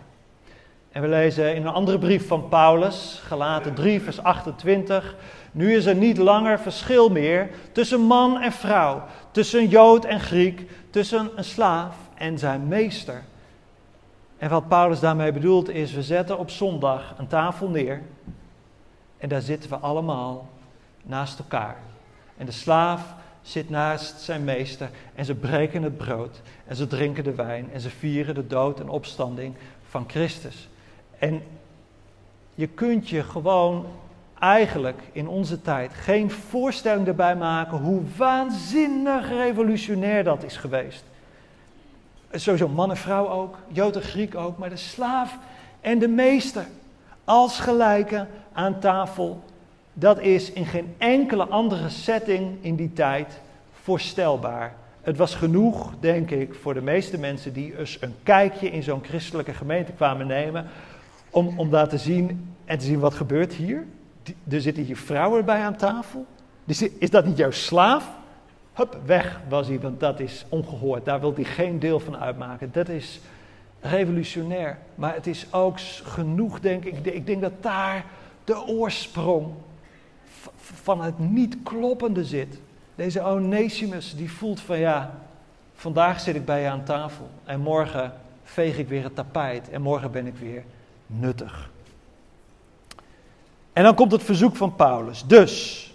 En 0.91 1.01
we 1.01 1.07
lezen 1.07 1.55
in 1.55 1.65
een 1.65 1.73
andere 1.73 1.97
brief 1.97 2.27
van 2.27 2.49
Paulus, 2.49 3.21
Galaten 3.25 3.73
3, 3.73 4.01
vers 4.01 4.23
28. 4.23 5.15
Nu 5.57 5.75
is 5.75 5.85
er 5.85 5.95
niet 5.95 6.17
langer 6.17 6.59
verschil 6.59 7.09
meer 7.09 7.49
tussen 7.71 8.01
man 8.01 8.41
en 8.41 8.51
vrouw, 8.51 9.03
tussen 9.31 9.67
Jood 9.67 10.05
en 10.05 10.19
Griek, 10.19 10.71
tussen 10.89 11.29
een 11.35 11.43
slaaf 11.43 11.95
en 12.13 12.39
zijn 12.39 12.67
meester. 12.67 13.23
En 14.37 14.49
wat 14.49 14.67
Paulus 14.67 14.99
daarmee 14.99 15.31
bedoelt 15.31 15.69
is, 15.69 15.93
we 15.93 16.03
zetten 16.03 16.37
op 16.37 16.49
zondag 16.49 17.13
een 17.17 17.27
tafel 17.27 17.69
neer 17.69 18.01
en 19.17 19.29
daar 19.29 19.41
zitten 19.41 19.69
we 19.69 19.75
allemaal 19.75 20.49
naast 21.03 21.39
elkaar. 21.39 21.77
En 22.37 22.45
de 22.45 22.51
slaaf 22.51 23.13
zit 23.41 23.69
naast 23.69 24.21
zijn 24.21 24.43
meester 24.43 24.89
en 25.15 25.25
ze 25.25 25.35
breken 25.35 25.83
het 25.83 25.97
brood 25.97 26.41
en 26.65 26.75
ze 26.75 26.87
drinken 26.87 27.23
de 27.23 27.35
wijn 27.35 27.71
en 27.73 27.81
ze 27.81 27.89
vieren 27.89 28.35
de 28.35 28.47
dood 28.47 28.79
en 28.79 28.89
opstanding 28.89 29.55
van 29.89 30.03
Christus. 30.07 30.69
En 31.19 31.43
je 32.55 32.67
kunt 32.67 33.09
je 33.09 33.23
gewoon 33.23 33.85
eigenlijk 34.39 35.01
in 35.11 35.27
onze 35.27 35.61
tijd 35.61 35.93
geen 35.93 36.31
voorstelling 36.31 37.07
erbij 37.07 37.35
maken 37.35 37.77
hoe 37.77 38.01
waanzinnig 38.17 39.29
revolutionair 39.29 40.23
dat 40.23 40.43
is 40.43 40.57
geweest. 40.57 41.03
Sowieso 42.31 42.67
man 42.67 42.89
en 42.89 42.97
vrouw 42.97 43.29
ook, 43.29 43.57
Jood 43.67 43.95
en 43.95 44.01
Griek 44.01 44.35
ook, 44.35 44.57
maar 44.57 44.69
de 44.69 44.75
slaaf 44.75 45.37
en 45.81 45.99
de 45.99 46.07
meester 46.07 46.65
als 47.23 47.59
gelijken 47.59 48.27
aan 48.53 48.79
tafel. 48.79 49.43
Dat 49.93 50.19
is 50.19 50.51
in 50.51 50.65
geen 50.65 50.95
enkele 50.97 51.47
andere 51.47 51.89
setting 51.89 52.57
in 52.61 52.75
die 52.75 52.93
tijd 52.93 53.39
voorstelbaar. 53.81 54.75
Het 55.01 55.17
was 55.17 55.35
genoeg, 55.35 55.93
denk 55.99 56.31
ik, 56.31 56.53
voor 56.53 56.73
de 56.73 56.81
meeste 56.81 57.17
mensen 57.17 57.53
die 57.53 57.77
eens 57.79 57.97
een 58.01 58.15
kijkje 58.23 58.71
in 58.71 58.83
zo'n 58.83 59.03
christelijke 59.03 59.53
gemeente 59.53 59.91
kwamen 59.91 60.27
nemen, 60.27 60.65
om, 61.29 61.59
om 61.59 61.69
daar 61.69 61.87
te 61.87 61.97
zien 61.97 62.55
en 62.65 62.77
te 62.77 62.85
zien 62.85 62.99
wat 62.99 63.13
gebeurt 63.13 63.53
hier. 63.53 63.85
Er 64.49 64.61
zitten 64.61 64.83
hier 64.83 64.97
vrouwen 64.97 65.45
bij 65.45 65.61
aan 65.61 65.75
tafel. 65.75 66.25
Is 66.99 67.09
dat 67.09 67.25
niet 67.25 67.37
jouw 67.37 67.51
slaaf? 67.51 68.09
Hup, 68.73 68.97
weg 69.05 69.39
was 69.49 69.67
hij, 69.67 69.79
want 69.79 69.99
dat 69.99 70.19
is 70.19 70.45
ongehoord. 70.49 71.05
Daar 71.05 71.19
wil 71.19 71.33
hij 71.35 71.43
geen 71.43 71.79
deel 71.79 71.99
van 71.99 72.17
uitmaken. 72.17 72.69
Dat 72.71 72.89
is 72.89 73.19
revolutionair. 73.79 74.77
Maar 74.95 75.13
het 75.13 75.27
is 75.27 75.53
ook 75.53 75.79
genoeg, 76.03 76.59
denk 76.59 76.85
ik. 76.85 77.05
Ik 77.05 77.25
denk 77.25 77.41
dat 77.41 77.63
daar 77.63 78.05
de 78.43 78.65
oorsprong 78.65 79.47
van 80.55 81.01
het 81.01 81.19
niet 81.19 81.57
kloppende 81.63 82.25
zit. 82.25 82.59
Deze 82.95 83.21
Onesimus 83.21 84.15
die 84.15 84.31
voelt 84.31 84.59
van 84.59 84.79
ja, 84.79 85.11
vandaag 85.73 86.19
zit 86.19 86.35
ik 86.35 86.45
bij 86.45 86.61
je 86.61 86.67
aan 86.67 86.83
tafel 86.83 87.29
en 87.43 87.59
morgen 87.59 88.13
veeg 88.43 88.77
ik 88.77 88.87
weer 88.87 89.03
het 89.03 89.15
tapijt 89.15 89.69
en 89.69 89.81
morgen 89.81 90.11
ben 90.11 90.27
ik 90.27 90.35
weer 90.37 90.63
nuttig. 91.05 91.69
En 93.77 93.83
dan 93.83 93.95
komt 93.95 94.11
het 94.11 94.23
verzoek 94.23 94.55
van 94.55 94.75
Paulus. 94.75 95.23
Dus, 95.25 95.85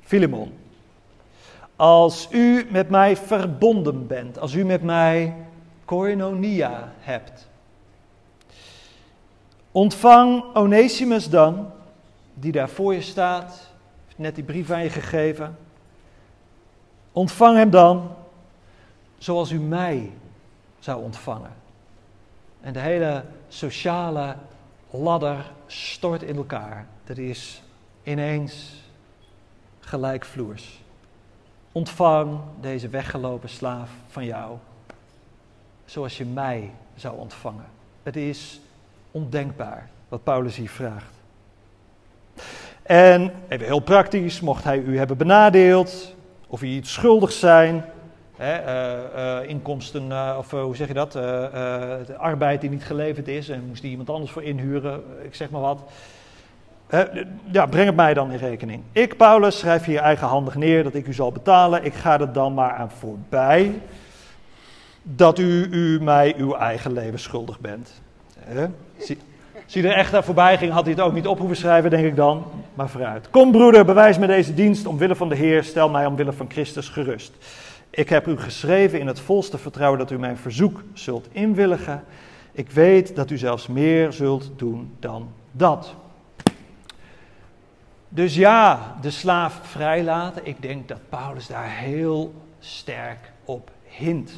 Filemon, 0.00 0.52
als 1.76 2.28
u 2.30 2.66
met 2.70 2.90
mij 2.90 3.16
verbonden 3.16 4.06
bent, 4.06 4.38
als 4.38 4.54
u 4.54 4.64
met 4.64 4.82
mij 4.82 5.34
koinonia 5.84 6.92
hebt, 7.00 7.48
ontvang 9.70 10.44
Onesimus 10.54 11.28
dan, 11.28 11.70
die 12.34 12.52
daar 12.52 12.68
voor 12.68 12.94
je 12.94 13.02
staat, 13.02 13.70
net 14.16 14.34
die 14.34 14.44
brief 14.44 14.70
aan 14.70 14.82
je 14.82 14.90
gegeven. 14.90 15.56
Ontvang 17.12 17.56
hem 17.56 17.70
dan 17.70 18.10
zoals 19.18 19.50
u 19.50 19.58
mij 19.58 20.12
zou 20.78 21.02
ontvangen. 21.02 21.54
En 22.60 22.72
de 22.72 22.80
hele 22.80 23.24
sociale 23.48 24.36
ladder 24.90 25.52
stort 25.66 26.22
in 26.22 26.36
elkaar. 26.36 26.86
Dat 27.06 27.18
is 27.18 27.62
ineens 28.02 28.82
gelijkvloers. 29.80 30.80
Ontvang 31.72 32.38
deze 32.60 32.88
weggelopen 32.88 33.48
slaaf 33.48 33.90
van 34.08 34.24
jou 34.24 34.56
zoals 35.84 36.16
je 36.16 36.24
mij 36.24 36.70
zou 36.94 37.18
ontvangen. 37.18 37.64
Het 38.02 38.16
is 38.16 38.60
ondenkbaar 39.10 39.88
wat 40.08 40.22
Paulus 40.22 40.56
hier 40.56 40.68
vraagt. 40.68 41.14
En 42.82 43.32
even 43.48 43.66
heel 43.66 43.80
praktisch, 43.80 44.40
mocht 44.40 44.64
hij 44.64 44.78
u 44.78 44.98
hebben 44.98 45.16
benadeeld, 45.16 46.14
of 46.46 46.62
u 46.62 46.66
iets 46.66 46.92
schuldig 46.92 47.32
zijn, 47.32 47.84
hè, 48.36 48.54
eh, 48.54 49.38
eh, 49.40 49.48
inkomsten, 49.48 50.08
uh, 50.10 50.34
of 50.38 50.50
hoe 50.50 50.76
zeg 50.76 50.88
je 50.88 50.94
dat, 50.94 51.12
de 51.12 52.16
arbeid 52.16 52.60
die 52.60 52.70
niet 52.70 52.84
geleverd 52.84 53.28
is 53.28 53.48
en 53.48 53.64
moest 53.66 53.82
die 53.82 53.90
iemand 53.90 54.10
anders 54.10 54.30
voor 54.30 54.42
inhuren, 54.42 55.02
ik 55.22 55.34
zeg 55.34 55.50
maar 55.50 55.60
wat. 55.60 55.80
Ja, 57.50 57.66
breng 57.66 57.86
het 57.86 57.96
mij 57.96 58.14
dan 58.14 58.32
in 58.32 58.38
rekening. 58.38 58.82
Ik, 58.92 59.16
Paulus, 59.16 59.58
schrijf 59.58 59.84
hier 59.84 60.00
eigenhandig 60.00 60.54
neer 60.54 60.82
dat 60.82 60.94
ik 60.94 61.06
u 61.06 61.12
zal 61.12 61.32
betalen. 61.32 61.84
Ik 61.84 61.94
ga 61.94 62.20
er 62.20 62.32
dan 62.32 62.54
maar 62.54 62.72
aan 62.72 62.90
voorbij 62.90 63.80
dat 65.02 65.38
u, 65.38 65.68
u 65.70 66.02
mij 66.02 66.34
uw 66.36 66.54
eigen 66.54 66.92
leven 66.92 67.18
schuldig 67.18 67.60
bent. 67.60 68.02
Zie, 68.98 69.18
zie 69.66 69.88
er 69.88 69.94
echt 69.94 70.12
naar 70.12 70.24
voorbij 70.24 70.58
ging, 70.58 70.72
had 70.72 70.84
hij 70.84 70.92
het 70.92 71.02
ook 71.02 71.12
niet 71.12 71.26
op 71.26 71.38
hoeven 71.38 71.56
schrijven, 71.56 71.90
denk 71.90 72.06
ik 72.06 72.16
dan. 72.16 72.44
Maar 72.74 72.88
vooruit. 72.88 73.30
Kom 73.30 73.52
broeder, 73.52 73.84
bewijs 73.84 74.18
me 74.18 74.26
deze 74.26 74.54
dienst 74.54 74.86
omwille 74.86 75.16
van 75.16 75.28
de 75.28 75.34
Heer, 75.34 75.64
stel 75.64 75.88
mij 75.88 76.06
omwille 76.06 76.32
van 76.32 76.50
Christus 76.50 76.88
gerust. 76.88 77.32
Ik 77.90 78.08
heb 78.08 78.26
u 78.26 78.36
geschreven 78.36 79.00
in 79.00 79.06
het 79.06 79.20
volste 79.20 79.58
vertrouwen 79.58 79.98
dat 79.98 80.10
u 80.10 80.18
mijn 80.18 80.36
verzoek 80.36 80.82
zult 80.92 81.28
inwilligen. 81.32 82.04
Ik 82.52 82.70
weet 82.70 83.16
dat 83.16 83.30
u 83.30 83.38
zelfs 83.38 83.66
meer 83.66 84.12
zult 84.12 84.50
doen 84.56 84.92
dan 84.98 85.28
dat. 85.52 85.94
Dus 88.16 88.34
ja, 88.34 88.96
de 89.00 89.10
slaaf 89.10 89.60
vrijlaten. 89.62 90.46
Ik 90.46 90.62
denk 90.62 90.88
dat 90.88 90.98
Paulus 91.08 91.46
daar 91.46 91.70
heel 91.70 92.34
sterk 92.58 93.32
op 93.44 93.70
hint. 93.84 94.32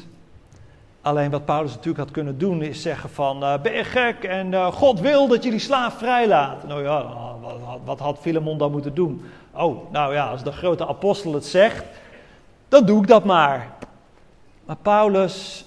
Alleen 1.01 1.31
wat 1.31 1.45
Paulus 1.45 1.71
natuurlijk 1.71 1.97
had 1.97 2.11
kunnen 2.11 2.37
doen 2.37 2.61
is 2.61 2.81
zeggen 2.81 3.09
van, 3.09 3.43
uh, 3.43 3.61
ben 3.61 3.73
je 3.73 3.83
gek 3.83 4.23
en 4.23 4.51
uh, 4.51 4.67
God 4.67 4.99
wil 4.99 5.27
dat 5.27 5.43
je 5.43 5.49
die 5.49 5.59
slaaf 5.59 5.97
vrijlaat. 5.97 6.67
Nou 6.67 6.83
ja, 6.83 7.05
wat, 7.41 7.79
wat 7.85 7.99
had 7.99 8.19
Filemon 8.19 8.57
dan 8.57 8.71
moeten 8.71 8.93
doen? 8.93 9.25
Oh, 9.51 9.91
nou 9.91 10.13
ja, 10.13 10.29
als 10.29 10.43
de 10.43 10.51
grote 10.51 10.87
apostel 10.87 11.33
het 11.33 11.45
zegt, 11.45 11.83
dan 12.67 12.85
doe 12.85 13.01
ik 13.01 13.07
dat 13.07 13.25
maar. 13.25 13.67
Maar 14.65 14.77
Paulus, 14.81 15.65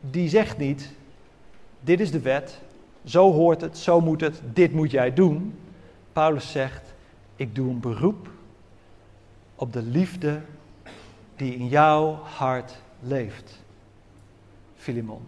die 0.00 0.28
zegt 0.28 0.58
niet, 0.58 0.92
dit 1.80 2.00
is 2.00 2.10
de 2.10 2.20
wet, 2.20 2.58
zo 3.04 3.32
hoort 3.32 3.60
het, 3.60 3.78
zo 3.78 4.00
moet 4.00 4.20
het, 4.20 4.40
dit 4.52 4.72
moet 4.72 4.90
jij 4.90 5.14
doen. 5.14 5.58
Paulus 6.12 6.50
zegt, 6.50 6.87
ik 7.38 7.54
doe 7.54 7.70
een 7.70 7.80
beroep 7.80 8.28
op 9.54 9.72
de 9.72 9.82
liefde 9.82 10.40
die 11.36 11.54
in 11.54 11.68
jouw 11.68 12.20
hart 12.22 12.72
leeft. 13.00 13.58
Filemon. 14.76 15.20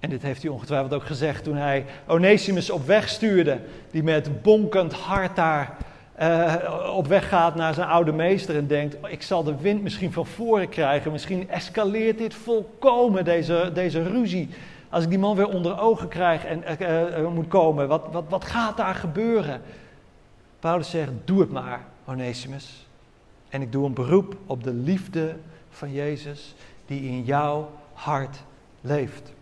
En 0.00 0.10
dit 0.10 0.22
heeft 0.22 0.42
hij 0.42 0.50
ongetwijfeld 0.50 0.92
ook 0.92 1.06
gezegd 1.06 1.44
toen 1.44 1.56
hij 1.56 1.84
Onesimus 2.06 2.70
op 2.70 2.86
weg 2.86 3.08
stuurde, 3.08 3.60
die 3.90 4.02
met 4.02 4.42
bonkend 4.42 4.92
hart 4.92 5.36
daar 5.36 5.76
uh, 6.20 6.92
op 6.96 7.06
weg 7.06 7.28
gaat 7.28 7.54
naar 7.54 7.74
zijn 7.74 7.88
oude 7.88 8.12
meester 8.12 8.56
en 8.56 8.66
denkt, 8.66 8.96
ik 9.08 9.22
zal 9.22 9.44
de 9.44 9.56
wind 9.56 9.82
misschien 9.82 10.12
van 10.12 10.26
voren 10.26 10.68
krijgen, 10.68 11.12
misschien 11.12 11.50
escaleert 11.50 12.18
dit 12.18 12.34
volkomen, 12.34 13.24
deze, 13.24 13.70
deze 13.74 14.02
ruzie. 14.02 14.48
Als 14.88 15.04
ik 15.04 15.10
die 15.10 15.18
man 15.18 15.36
weer 15.36 15.48
onder 15.48 15.80
ogen 15.80 16.08
krijg 16.08 16.44
en 16.44 16.64
uh, 16.80 17.28
moet 17.28 17.48
komen, 17.48 17.88
wat, 17.88 18.06
wat, 18.12 18.24
wat 18.28 18.44
gaat 18.44 18.76
daar 18.76 18.94
gebeuren? 18.94 19.60
Paulus 20.64 20.90
zegt, 20.90 21.10
doe 21.24 21.40
het 21.40 21.50
maar, 21.50 21.84
Onesimus. 22.04 22.86
En 23.48 23.62
ik 23.62 23.72
doe 23.72 23.86
een 23.86 23.94
beroep 23.94 24.36
op 24.46 24.64
de 24.64 24.72
liefde 24.72 25.36
van 25.70 25.92
Jezus 25.92 26.54
die 26.86 27.02
in 27.02 27.24
jouw 27.24 27.70
hart 27.92 28.36
leeft. 28.80 29.32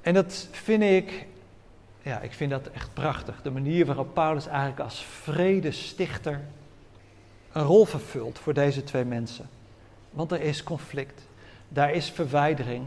En 0.00 0.14
dat 0.14 0.48
vind 0.50 0.82
ik, 0.82 1.26
ja, 2.02 2.20
ik 2.20 2.32
vind 2.32 2.50
dat 2.50 2.66
echt 2.66 2.94
prachtig. 2.94 3.42
De 3.42 3.50
manier 3.50 3.86
waarop 3.86 4.14
Paulus 4.14 4.46
eigenlijk 4.46 4.80
als 4.80 5.04
vredestichter 5.04 6.40
een 7.52 7.64
rol 7.64 7.84
vervult 7.84 8.38
voor 8.38 8.54
deze 8.54 8.84
twee 8.84 9.04
mensen. 9.04 9.48
Want 10.10 10.32
er 10.32 10.40
is 10.40 10.62
conflict, 10.62 11.22
daar 11.68 11.92
is 11.92 12.10
verwijdering 12.10 12.86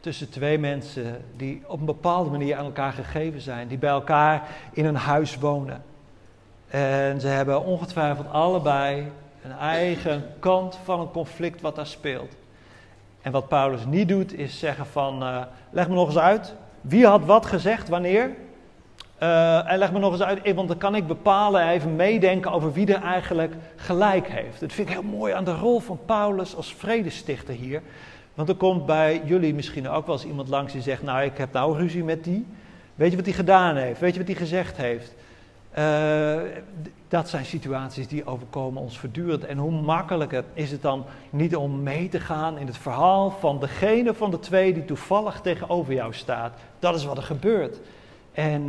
tussen 0.00 0.30
twee 0.30 0.58
mensen 0.58 1.24
die 1.36 1.62
op 1.66 1.80
een 1.80 1.86
bepaalde 1.86 2.30
manier 2.30 2.56
aan 2.56 2.64
elkaar 2.64 2.92
gegeven 2.92 3.40
zijn, 3.40 3.68
die 3.68 3.78
bij 3.78 3.90
elkaar 3.90 4.48
in 4.72 4.84
een 4.84 4.96
huis 4.96 5.38
wonen. 5.38 5.82
En 6.68 7.20
ze 7.20 7.26
hebben 7.26 7.64
ongetwijfeld 7.64 8.30
allebei 8.30 9.10
een 9.44 9.52
eigen 9.58 10.24
kant 10.38 10.78
van 10.84 11.00
een 11.00 11.10
conflict 11.10 11.60
wat 11.60 11.76
daar 11.76 11.86
speelt. 11.86 12.36
En 13.22 13.32
wat 13.32 13.48
Paulus 13.48 13.84
niet 13.84 14.08
doet, 14.08 14.34
is 14.34 14.58
zeggen 14.58 14.86
van, 14.86 15.22
uh, 15.22 15.42
leg 15.70 15.88
me 15.88 15.94
nog 15.94 16.06
eens 16.06 16.18
uit, 16.18 16.54
wie 16.80 17.06
had 17.06 17.24
wat 17.24 17.46
gezegd, 17.46 17.88
wanneer? 17.88 18.30
Uh, 19.22 19.72
en 19.72 19.78
leg 19.78 19.92
me 19.92 19.98
nog 19.98 20.12
eens 20.12 20.22
uit, 20.22 20.54
want 20.54 20.68
dan 20.68 20.78
kan 20.78 20.94
ik 20.94 21.06
bepalen, 21.06 21.68
even 21.68 21.96
meedenken 21.96 22.52
over 22.52 22.72
wie 22.72 22.94
er 22.94 23.02
eigenlijk 23.02 23.54
gelijk 23.76 24.28
heeft. 24.28 24.60
Dat 24.60 24.72
vind 24.72 24.88
ik 24.88 24.94
heel 24.94 25.02
mooi 25.02 25.32
aan 25.32 25.44
de 25.44 25.54
rol 25.54 25.80
van 25.80 25.98
Paulus 26.06 26.56
als 26.56 26.74
vredestichter 26.74 27.54
hier. 27.54 27.82
Want 28.38 28.50
er 28.50 28.56
komt 28.56 28.86
bij 28.86 29.22
jullie 29.24 29.54
misschien 29.54 29.88
ook 29.88 30.06
wel 30.06 30.14
eens 30.14 30.24
iemand 30.24 30.48
langs 30.48 30.72
die 30.72 30.82
zegt: 30.82 31.02
Nou, 31.02 31.22
ik 31.22 31.36
heb 31.36 31.52
nou 31.52 31.76
ruzie 31.76 32.04
met 32.04 32.24
die. 32.24 32.46
Weet 32.94 33.10
je 33.10 33.16
wat 33.16 33.24
hij 33.24 33.34
gedaan 33.34 33.76
heeft? 33.76 34.00
Weet 34.00 34.12
je 34.12 34.18
wat 34.18 34.28
hij 34.28 34.36
gezegd 34.36 34.76
heeft? 34.76 35.14
Uh, 35.78 36.40
dat 37.08 37.28
zijn 37.28 37.44
situaties 37.44 38.08
die 38.08 38.26
overkomen 38.26 38.82
ons 38.82 38.98
voortdurend. 38.98 39.44
En 39.44 39.58
hoe 39.58 39.70
makkelijker 39.70 40.44
is 40.52 40.70
het 40.70 40.82
dan 40.82 41.04
niet 41.30 41.56
om 41.56 41.82
mee 41.82 42.08
te 42.08 42.20
gaan 42.20 42.58
in 42.58 42.66
het 42.66 42.76
verhaal 42.76 43.30
van 43.30 43.60
degene 43.60 44.14
van 44.14 44.30
de 44.30 44.38
twee 44.38 44.74
die 44.74 44.84
toevallig 44.84 45.40
tegenover 45.40 45.94
jou 45.94 46.14
staat. 46.14 46.58
Dat 46.78 46.94
is 46.94 47.04
wat 47.04 47.16
er 47.16 47.22
gebeurt. 47.22 47.80
En 48.32 48.60
uh, 48.60 48.66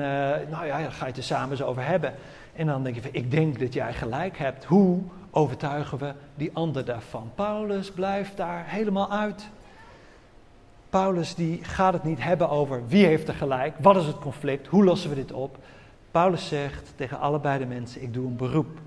nou 0.49 0.65
ja, 0.65 0.77
daar 0.77 0.91
ga 0.91 1.05
je 1.05 1.11
het 1.11 1.17
er 1.17 1.23
samen 1.23 1.51
eens 1.51 1.63
over 1.63 1.85
hebben. 1.85 2.13
En 2.55 2.65
dan 2.65 2.83
denk 2.83 2.95
je 2.95 3.09
ik 3.11 3.31
denk 3.31 3.59
dat 3.59 3.73
jij 3.73 3.93
gelijk 3.93 4.37
hebt. 4.37 4.65
Hoe 4.65 5.01
overtuigen 5.31 5.97
we 5.97 6.13
die 6.35 6.51
ander 6.53 6.85
daarvan? 6.85 7.31
Paulus 7.35 7.91
blijft 7.91 8.37
daar 8.37 8.63
helemaal 8.67 9.11
uit. 9.11 9.49
Paulus 10.89 11.35
die 11.35 11.63
gaat 11.63 11.93
het 11.93 12.03
niet 12.03 12.23
hebben 12.23 12.49
over 12.49 12.87
wie 12.87 13.05
heeft 13.05 13.27
er 13.27 13.33
gelijk, 13.33 13.75
wat 13.79 13.95
is 13.95 14.05
het 14.05 14.19
conflict, 14.19 14.67
hoe 14.67 14.83
lossen 14.83 15.09
we 15.09 15.15
dit 15.15 15.31
op. 15.31 15.57
Paulus 16.11 16.47
zegt 16.47 16.93
tegen 16.95 17.19
allebei 17.19 17.59
de 17.59 17.65
mensen, 17.65 18.01
ik 18.01 18.13
doe 18.13 18.27
een 18.27 18.35
beroep 18.35 18.79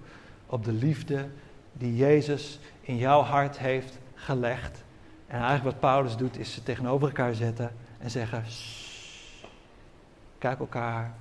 op 0.47 0.65
de 0.65 0.73
liefde 0.73 1.29
die 1.73 1.97
Jezus 1.97 2.59
in 2.81 2.97
jouw 2.97 3.21
hart 3.21 3.59
heeft 3.59 3.99
gelegd. 4.15 4.85
En 5.27 5.39
eigenlijk 5.39 5.65
wat 5.65 5.81
Paulus 5.81 6.17
doet 6.17 6.39
is 6.39 6.53
ze 6.53 6.63
tegenover 6.63 7.07
elkaar 7.07 7.35
zetten 7.35 7.73
en 7.99 8.11
zeggen, 8.11 8.45
kijk 10.39 10.59
elkaar 10.59 11.15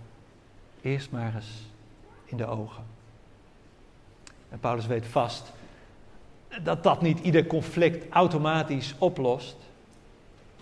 eerst 0.82 1.12
maar 1.12 1.36
eens 1.36 1.70
in 2.26 2.38
de 2.38 2.46
ogen. 2.46 2.84
En 4.50 4.60
Paulus 4.60 4.88
weet 4.88 5.06
vast 5.06 5.52
dat 6.63 6.84
dat 6.84 7.02
niet 7.02 7.20
ieder 7.20 7.48
conflict 7.48 8.10
automatisch 8.10 8.96
oplost. 8.98 9.56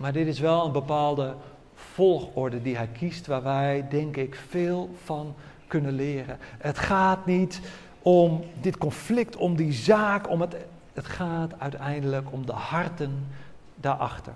Maar 0.00 0.12
dit 0.12 0.26
is 0.26 0.40
wel 0.40 0.64
een 0.64 0.72
bepaalde 0.72 1.34
volgorde 1.74 2.62
die 2.62 2.76
hij 2.76 2.88
kiest, 2.92 3.26
waar 3.26 3.42
wij, 3.42 3.86
denk 3.90 4.16
ik, 4.16 4.40
veel 4.48 4.90
van 5.04 5.34
kunnen 5.66 5.92
leren. 5.92 6.38
Het 6.58 6.78
gaat 6.78 7.26
niet 7.26 7.60
om 8.02 8.44
dit 8.60 8.78
conflict, 8.78 9.36
om 9.36 9.56
die 9.56 9.72
zaak, 9.72 10.30
om 10.30 10.40
het, 10.40 10.56
het 10.92 11.06
gaat 11.06 11.52
uiteindelijk 11.58 12.32
om 12.32 12.46
de 12.46 12.52
harten 12.52 13.26
daarachter. 13.74 14.32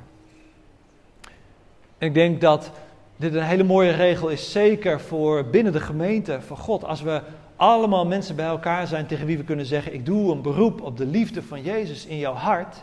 En 1.99 2.07
ik 2.07 2.15
denk 2.15 2.41
dat 2.41 2.71
dit 3.17 3.35
een 3.35 3.43
hele 3.43 3.65
mooie 3.65 3.93
regel 3.93 4.29
is, 4.29 4.53
zeker 4.53 5.01
voor 5.01 5.45
binnen 5.45 5.73
de 5.73 5.81
gemeente 5.81 6.41
van 6.41 6.57
God. 6.57 6.85
Als 6.85 7.03
we 7.03 7.23
allemaal 7.57 8.07
mensen 8.07 8.37
bij 8.37 8.47
elkaar 8.47 8.87
zijn 8.87 9.07
tegen 9.07 9.27
wie 9.27 9.37
we 9.37 9.45
kunnen 9.45 9.67
zeggen: 9.67 9.95
Ik 9.95 10.07
doe 10.07 10.33
een 10.33 10.43
beroep 10.43 10.81
op 10.81 10.97
de 10.97 11.07
liefde 11.07 11.43
van 11.43 11.63
Jezus 11.63 12.07
in 12.07 12.19
jouw 12.19 12.35
hart. 12.35 12.83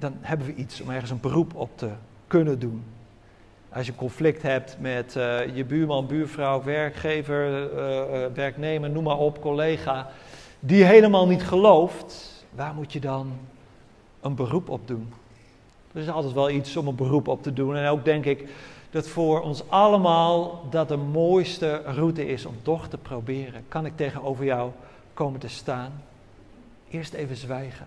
Dan 0.00 0.12
hebben 0.20 0.46
we 0.46 0.54
iets 0.54 0.80
om 0.80 0.90
ergens 0.90 1.10
een 1.10 1.20
beroep 1.20 1.54
op 1.54 1.70
te 1.74 1.88
kunnen 2.26 2.58
doen. 2.58 2.82
Als 3.72 3.86
je 3.86 3.94
conflict 3.94 4.42
hebt 4.42 4.76
met 4.80 5.14
uh, 5.16 5.56
je 5.56 5.64
buurman, 5.64 6.06
buurvrouw, 6.06 6.62
werkgever, 6.62 7.72
uh, 7.74 8.34
werknemer, 8.34 8.90
noem 8.90 9.04
maar 9.04 9.18
op, 9.18 9.40
collega, 9.40 10.10
die 10.60 10.84
helemaal 10.84 11.26
niet 11.26 11.42
gelooft, 11.42 12.44
waar 12.54 12.74
moet 12.74 12.92
je 12.92 13.00
dan 13.00 13.32
een 14.20 14.34
beroep 14.34 14.68
op 14.68 14.88
doen? 14.88 15.12
Er 15.92 16.00
is 16.00 16.08
altijd 16.08 16.32
wel 16.32 16.50
iets 16.50 16.76
om 16.76 16.86
een 16.86 16.94
beroep 16.94 17.28
op 17.28 17.42
te 17.42 17.52
doen. 17.52 17.76
En 17.76 17.88
ook 17.88 18.04
denk 18.04 18.24
ik 18.24 18.48
dat 18.90 19.08
voor 19.08 19.40
ons 19.40 19.68
allemaal 19.68 20.66
dat 20.70 20.88
de 20.88 20.96
mooiste 20.96 21.82
route 21.84 22.26
is 22.26 22.46
om 22.46 22.54
toch 22.62 22.88
te 22.88 22.98
proberen. 22.98 23.64
Kan 23.68 23.86
ik 23.86 23.96
tegenover 23.96 24.44
jou 24.44 24.70
komen 25.14 25.40
te 25.40 25.48
staan? 25.48 25.92
Eerst 26.90 27.12
even 27.12 27.36
zwijgen, 27.36 27.86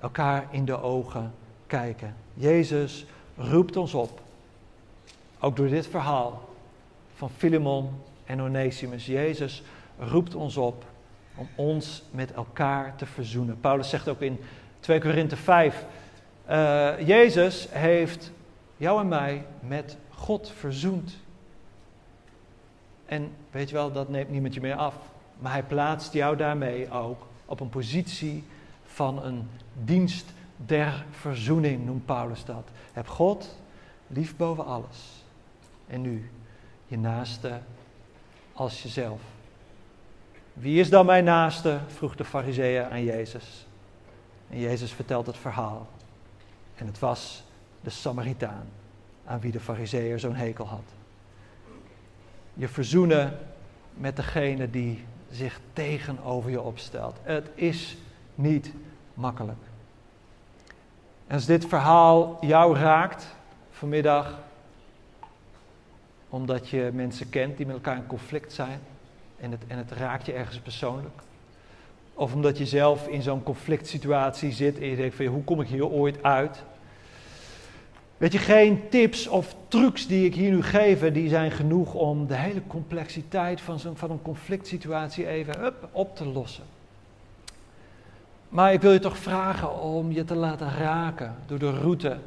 elkaar 0.00 0.46
in 0.50 0.64
de 0.64 0.82
ogen 0.82 1.32
kijken. 1.72 2.14
Jezus 2.34 3.06
roept 3.36 3.76
ons 3.76 3.94
op 3.94 4.20
ook 5.38 5.56
door 5.56 5.68
dit 5.68 5.86
verhaal 5.86 6.48
van 7.14 7.30
Filemon 7.30 7.90
en 8.24 8.42
Onesimus. 8.42 9.06
Jezus 9.06 9.62
roept 9.98 10.34
ons 10.34 10.56
op 10.56 10.84
om 11.34 11.48
ons 11.54 12.02
met 12.10 12.32
elkaar 12.32 12.96
te 12.96 13.06
verzoenen. 13.06 13.60
Paulus 13.60 13.88
zegt 13.88 14.08
ook 14.08 14.20
in 14.20 14.40
2 14.80 15.00
Korinthe 15.00 15.36
5, 15.36 15.84
uh, 16.50 17.06
Jezus 17.06 17.68
heeft 17.70 18.32
jou 18.76 19.00
en 19.00 19.08
mij 19.08 19.44
met 19.60 19.96
God 20.08 20.52
verzoend. 20.56 21.16
En 23.06 23.32
weet 23.50 23.68
je 23.68 23.74
wel, 23.74 23.92
dat 23.92 24.08
neemt 24.08 24.30
niemand 24.30 24.54
je 24.54 24.60
meer 24.60 24.76
af. 24.76 24.94
Maar 25.38 25.52
hij 25.52 25.62
plaatst 25.62 26.12
jou 26.12 26.36
daarmee 26.36 26.90
ook 26.90 27.26
op 27.44 27.60
een 27.60 27.68
positie 27.68 28.44
van 28.84 29.24
een 29.24 29.48
dienst 29.84 30.32
der 30.66 31.04
verzoening, 31.10 31.84
noemt 31.84 32.06
Paulus 32.06 32.44
dat. 32.44 32.68
Heb 32.92 33.08
God 33.08 33.56
lief 34.06 34.36
boven 34.36 34.64
alles 34.64 35.24
en 35.86 36.00
nu 36.00 36.30
je 36.86 36.98
naaste 36.98 37.60
als 38.52 38.82
jezelf. 38.82 39.20
Wie 40.52 40.80
is 40.80 40.90
dan 40.90 41.06
mijn 41.06 41.24
naaste? 41.24 41.80
vroeg 41.86 42.16
de 42.16 42.24
fariseeën 42.24 42.84
aan 42.84 43.04
Jezus. 43.04 43.66
En 44.50 44.58
Jezus 44.58 44.92
vertelt 44.92 45.26
het 45.26 45.36
verhaal. 45.36 45.88
En 46.74 46.86
het 46.86 46.98
was 46.98 47.44
de 47.80 47.90
Samaritaan 47.90 48.66
aan 49.24 49.40
wie 49.40 49.52
de 49.52 49.60
fariseeër 49.60 50.18
zo'n 50.18 50.34
hekel 50.34 50.66
had. 50.66 50.94
Je 52.54 52.68
verzoenen 52.68 53.38
met 53.94 54.16
degene 54.16 54.70
die 54.70 55.04
zich 55.30 55.60
tegenover 55.72 56.50
je 56.50 56.60
opstelt. 56.60 57.18
Het 57.22 57.50
is 57.54 57.96
niet 58.34 58.72
makkelijk. 59.14 59.71
Als 61.30 61.46
dit 61.46 61.66
verhaal 61.66 62.38
jou 62.40 62.76
raakt 62.76 63.26
vanmiddag, 63.70 64.38
omdat 66.28 66.68
je 66.68 66.90
mensen 66.92 67.28
kent 67.28 67.56
die 67.56 67.66
met 67.66 67.74
elkaar 67.74 67.96
in 67.96 68.06
conflict 68.06 68.52
zijn 68.52 68.80
en 69.40 69.50
het, 69.50 69.60
en 69.66 69.78
het 69.78 69.90
raakt 69.90 70.26
je 70.26 70.32
ergens 70.32 70.58
persoonlijk. 70.58 71.22
Of 72.14 72.34
omdat 72.34 72.58
je 72.58 72.66
zelf 72.66 73.08
in 73.08 73.22
zo'n 73.22 73.42
conflict 73.42 73.86
situatie 73.86 74.52
zit 74.52 74.78
en 74.78 74.86
je 74.86 74.96
denkt 74.96 75.14
van 75.14 75.26
hoe 75.26 75.44
kom 75.44 75.60
ik 75.60 75.68
hier 75.68 75.86
ooit 75.86 76.22
uit? 76.22 76.62
Weet 78.16 78.32
je, 78.32 78.38
geen 78.38 78.88
tips 78.88 79.26
of 79.26 79.54
trucs 79.68 80.06
die 80.06 80.24
ik 80.24 80.34
hier 80.34 80.50
nu 80.50 80.62
geef, 80.62 81.12
die 81.12 81.28
zijn 81.28 81.50
genoeg 81.50 81.94
om 81.94 82.26
de 82.26 82.36
hele 82.36 82.62
complexiteit 82.66 83.60
van, 83.60 83.78
zo'n, 83.78 83.96
van 83.96 84.10
een 84.10 84.22
conflict 84.22 84.66
situatie 84.66 85.28
even 85.28 85.74
op 85.92 86.16
te 86.16 86.26
lossen. 86.26 86.64
Maar 88.52 88.72
ik 88.72 88.80
wil 88.80 88.92
je 88.92 88.98
toch 88.98 89.18
vragen 89.18 89.80
om 89.80 90.12
je 90.12 90.24
te 90.24 90.34
laten 90.34 90.76
raken 90.76 91.36
door 91.46 91.58
de 91.58 91.70
route 91.70 92.18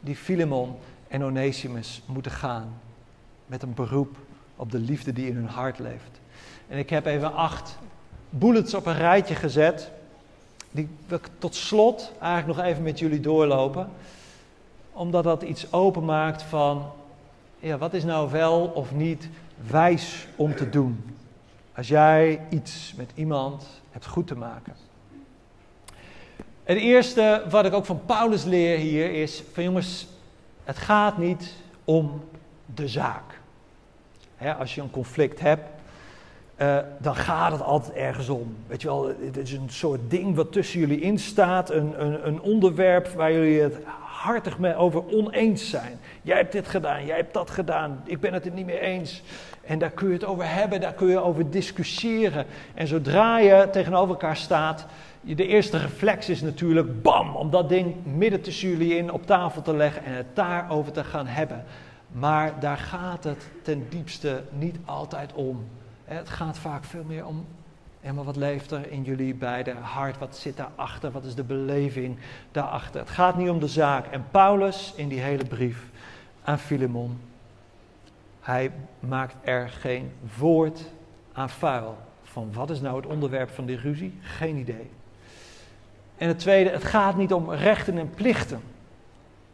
die 0.00 0.16
Filemon 0.16 0.76
en 1.08 1.24
Onesimus 1.24 2.02
moeten 2.06 2.32
gaan 2.32 2.80
met 3.46 3.62
een 3.62 3.74
beroep 3.74 4.16
op 4.56 4.70
de 4.70 4.78
liefde 4.78 5.12
die 5.12 5.28
in 5.28 5.34
hun 5.34 5.48
hart 5.48 5.78
leeft. 5.78 6.20
En 6.68 6.78
ik 6.78 6.90
heb 6.90 7.06
even 7.06 7.34
acht 7.34 7.78
bullets 8.30 8.74
op 8.74 8.86
een 8.86 8.96
rijtje 8.96 9.34
gezet, 9.34 9.90
die 10.70 10.88
wil 11.06 11.18
ik 11.18 11.28
tot 11.38 11.54
slot 11.54 12.12
eigenlijk 12.20 12.58
nog 12.58 12.66
even 12.66 12.82
met 12.82 12.98
jullie 12.98 13.20
doorlopen, 13.20 13.88
omdat 14.92 15.24
dat 15.24 15.42
iets 15.42 15.72
openmaakt 15.72 16.42
van, 16.42 16.90
ja, 17.58 17.78
wat 17.78 17.94
is 17.94 18.04
nou 18.04 18.30
wel 18.30 18.66
of 18.66 18.92
niet 18.92 19.28
wijs 19.70 20.26
om 20.36 20.54
te 20.54 20.70
doen? 20.70 21.16
Als 21.76 21.88
jij 21.88 22.40
iets 22.50 22.94
met 22.96 23.10
iemand 23.14 23.66
hebt 23.90 24.06
goed 24.06 24.26
te 24.26 24.36
maken. 24.36 24.83
Het 26.64 26.78
eerste 26.78 27.44
wat 27.50 27.64
ik 27.64 27.72
ook 27.72 27.84
van 27.84 28.00
Paulus 28.06 28.44
leer 28.44 28.78
hier 28.78 29.12
is: 29.12 29.42
van 29.52 29.62
jongens, 29.62 30.06
het 30.64 30.76
gaat 30.76 31.18
niet 31.18 31.54
om 31.84 32.24
de 32.74 32.88
zaak. 32.88 33.40
als 34.58 34.74
je 34.74 34.80
een 34.80 34.90
conflict 34.90 35.40
hebt, 35.40 35.68
uh, 36.58 36.78
dan 36.98 37.16
gaat 37.16 37.52
het 37.52 37.62
altijd 37.62 37.96
ergens 37.96 38.28
om. 38.28 38.56
Weet 38.66 38.82
je 38.82 38.88
wel, 38.88 39.06
het 39.20 39.36
is 39.36 39.52
een 39.52 39.70
soort 39.70 40.00
ding 40.08 40.34
wat 40.34 40.52
tussen 40.52 40.80
jullie 40.80 41.00
in 41.00 41.18
staat, 41.18 41.70
een, 41.70 42.04
een, 42.04 42.26
een 42.26 42.40
onderwerp 42.40 43.08
waar 43.08 43.32
jullie 43.32 43.60
het 43.60 43.76
hartig 44.00 44.58
mee 44.58 44.74
over 44.74 45.12
oneens 45.12 45.70
zijn. 45.70 45.98
Jij 46.22 46.36
hebt 46.36 46.52
dit 46.52 46.68
gedaan, 46.68 47.06
jij 47.06 47.16
hebt 47.16 47.34
dat 47.34 47.50
gedaan, 47.50 48.02
ik 48.04 48.20
ben 48.20 48.32
het 48.32 48.44
er 48.44 48.52
niet 48.52 48.66
mee 48.66 48.80
eens. 48.80 49.22
En 49.66 49.78
daar 49.78 49.90
kun 49.90 50.06
je 50.06 50.12
het 50.12 50.24
over 50.24 50.54
hebben, 50.54 50.80
daar 50.80 50.92
kun 50.92 51.08
je 51.08 51.18
over 51.18 51.50
discussiëren. 51.50 52.46
En 52.74 52.86
zodra 52.86 53.38
je 53.38 53.68
tegenover 53.72 54.08
elkaar 54.08 54.36
staat, 54.36 54.86
de 55.20 55.46
eerste 55.46 55.78
reflex 55.78 56.28
is 56.28 56.40
natuurlijk 56.40 57.02
bam, 57.02 57.36
om 57.36 57.50
dat 57.50 57.68
ding 57.68 57.94
midden 58.04 58.40
tussen 58.40 58.68
jullie 58.68 58.96
in 58.96 59.12
op 59.12 59.26
tafel 59.26 59.62
te 59.62 59.76
leggen 59.76 60.04
en 60.04 60.12
het 60.12 60.26
daarover 60.34 60.92
te 60.92 61.04
gaan 61.04 61.26
hebben. 61.26 61.64
Maar 62.12 62.60
daar 62.60 62.76
gaat 62.76 63.24
het 63.24 63.50
ten 63.62 63.86
diepste 63.88 64.42
niet 64.50 64.76
altijd 64.84 65.32
om. 65.32 65.64
Het 66.04 66.28
gaat 66.28 66.58
vaak 66.58 66.84
veel 66.84 67.04
meer 67.06 67.26
om, 67.26 67.46
en 68.00 68.14
wat 68.14 68.36
leeft 68.36 68.70
er 68.70 68.90
in 68.90 69.02
jullie 69.02 69.34
beide 69.34 69.74
hart? 69.80 70.18
Wat 70.18 70.36
zit 70.36 70.56
daarachter? 70.56 71.10
Wat 71.10 71.24
is 71.24 71.34
de 71.34 71.44
beleving 71.44 72.16
daarachter? 72.52 73.00
Het 73.00 73.10
gaat 73.10 73.36
niet 73.36 73.48
om 73.48 73.58
de 73.58 73.68
zaak. 73.68 74.06
En 74.06 74.24
Paulus 74.30 74.92
in 74.96 75.08
die 75.08 75.20
hele 75.20 75.44
brief 75.44 75.90
aan 76.42 76.58
Filemon, 76.58 77.20
hij 78.44 78.70
maakt 79.00 79.34
er 79.42 79.68
geen 79.68 80.12
woord 80.38 80.80
aan 81.32 81.50
vuil. 81.50 81.96
Van 82.22 82.52
wat 82.52 82.70
is 82.70 82.80
nou 82.80 82.96
het 82.96 83.06
onderwerp 83.06 83.50
van 83.50 83.66
die 83.66 83.76
ruzie? 83.76 84.18
Geen 84.20 84.56
idee. 84.56 84.90
En 86.16 86.28
het 86.28 86.38
tweede, 86.38 86.70
het 86.70 86.84
gaat 86.84 87.16
niet 87.16 87.32
om 87.32 87.50
rechten 87.50 87.98
en 87.98 88.10
plichten. 88.10 88.60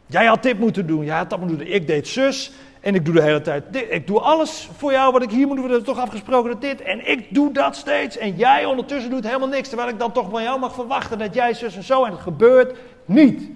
Jij 0.07 0.27
had 0.27 0.43
dit 0.43 0.59
moeten 0.59 0.87
doen, 0.87 1.05
jij 1.05 1.17
had 1.17 1.31
dat 1.31 1.39
moeten 1.39 1.59
doen. 1.59 1.67
Ik 1.67 1.87
deed 1.87 2.09
zus 2.09 2.53
en 2.81 2.95
ik 2.95 3.05
doe 3.05 3.15
de 3.15 3.23
hele 3.23 3.41
tijd 3.41 3.65
dit. 3.71 3.87
Ik 3.91 4.07
doe 4.07 4.21
alles 4.21 4.69
voor 4.77 4.93
jou 4.93 5.13
wat 5.13 5.23
ik 5.23 5.31
hier 5.31 5.47
moet 5.47 5.57
doen. 5.57 5.67
We 5.67 5.71
hebben 5.73 5.95
toch 5.95 6.05
afgesproken 6.05 6.51
dat 6.51 6.61
dit. 6.61 6.83
En 6.83 7.11
ik 7.11 7.35
doe 7.35 7.53
dat 7.53 7.77
steeds. 7.77 8.17
En 8.17 8.37
jij 8.37 8.65
ondertussen 8.65 9.11
doet 9.11 9.27
helemaal 9.27 9.49
niks. 9.49 9.69
Terwijl 9.69 9.89
ik 9.89 9.99
dan 9.99 10.13
toch 10.13 10.31
van 10.31 10.43
jou 10.43 10.61
mag 10.61 10.75
verwachten 10.75 11.19
dat 11.19 11.35
jij 11.35 11.55
zus 11.55 11.77
en 11.77 11.83
zo. 11.83 12.05
En 12.05 12.13
het 12.13 12.21
gebeurt 12.21 12.79
niet. 13.05 13.51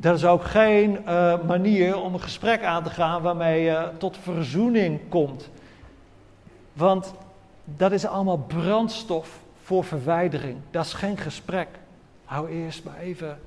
Dat 0.00 0.16
is 0.16 0.24
ook 0.24 0.44
geen 0.44 0.98
uh, 1.06 1.42
manier 1.46 2.00
om 2.00 2.14
een 2.14 2.20
gesprek 2.20 2.62
aan 2.62 2.82
te 2.82 2.90
gaan 2.90 3.22
waarmee 3.22 3.62
je 3.62 3.90
tot 3.98 4.16
verzoening 4.22 5.00
komt. 5.08 5.50
Want 6.72 7.14
dat 7.64 7.92
is 7.92 8.06
allemaal 8.06 8.38
brandstof 8.38 9.40
voor 9.62 9.84
verwijdering. 9.84 10.56
Dat 10.70 10.84
is 10.84 10.92
geen 10.92 11.16
gesprek. 11.16 11.68
Hou 12.24 12.48
eerst 12.48 12.84
maar 12.84 12.98
even 12.98 13.38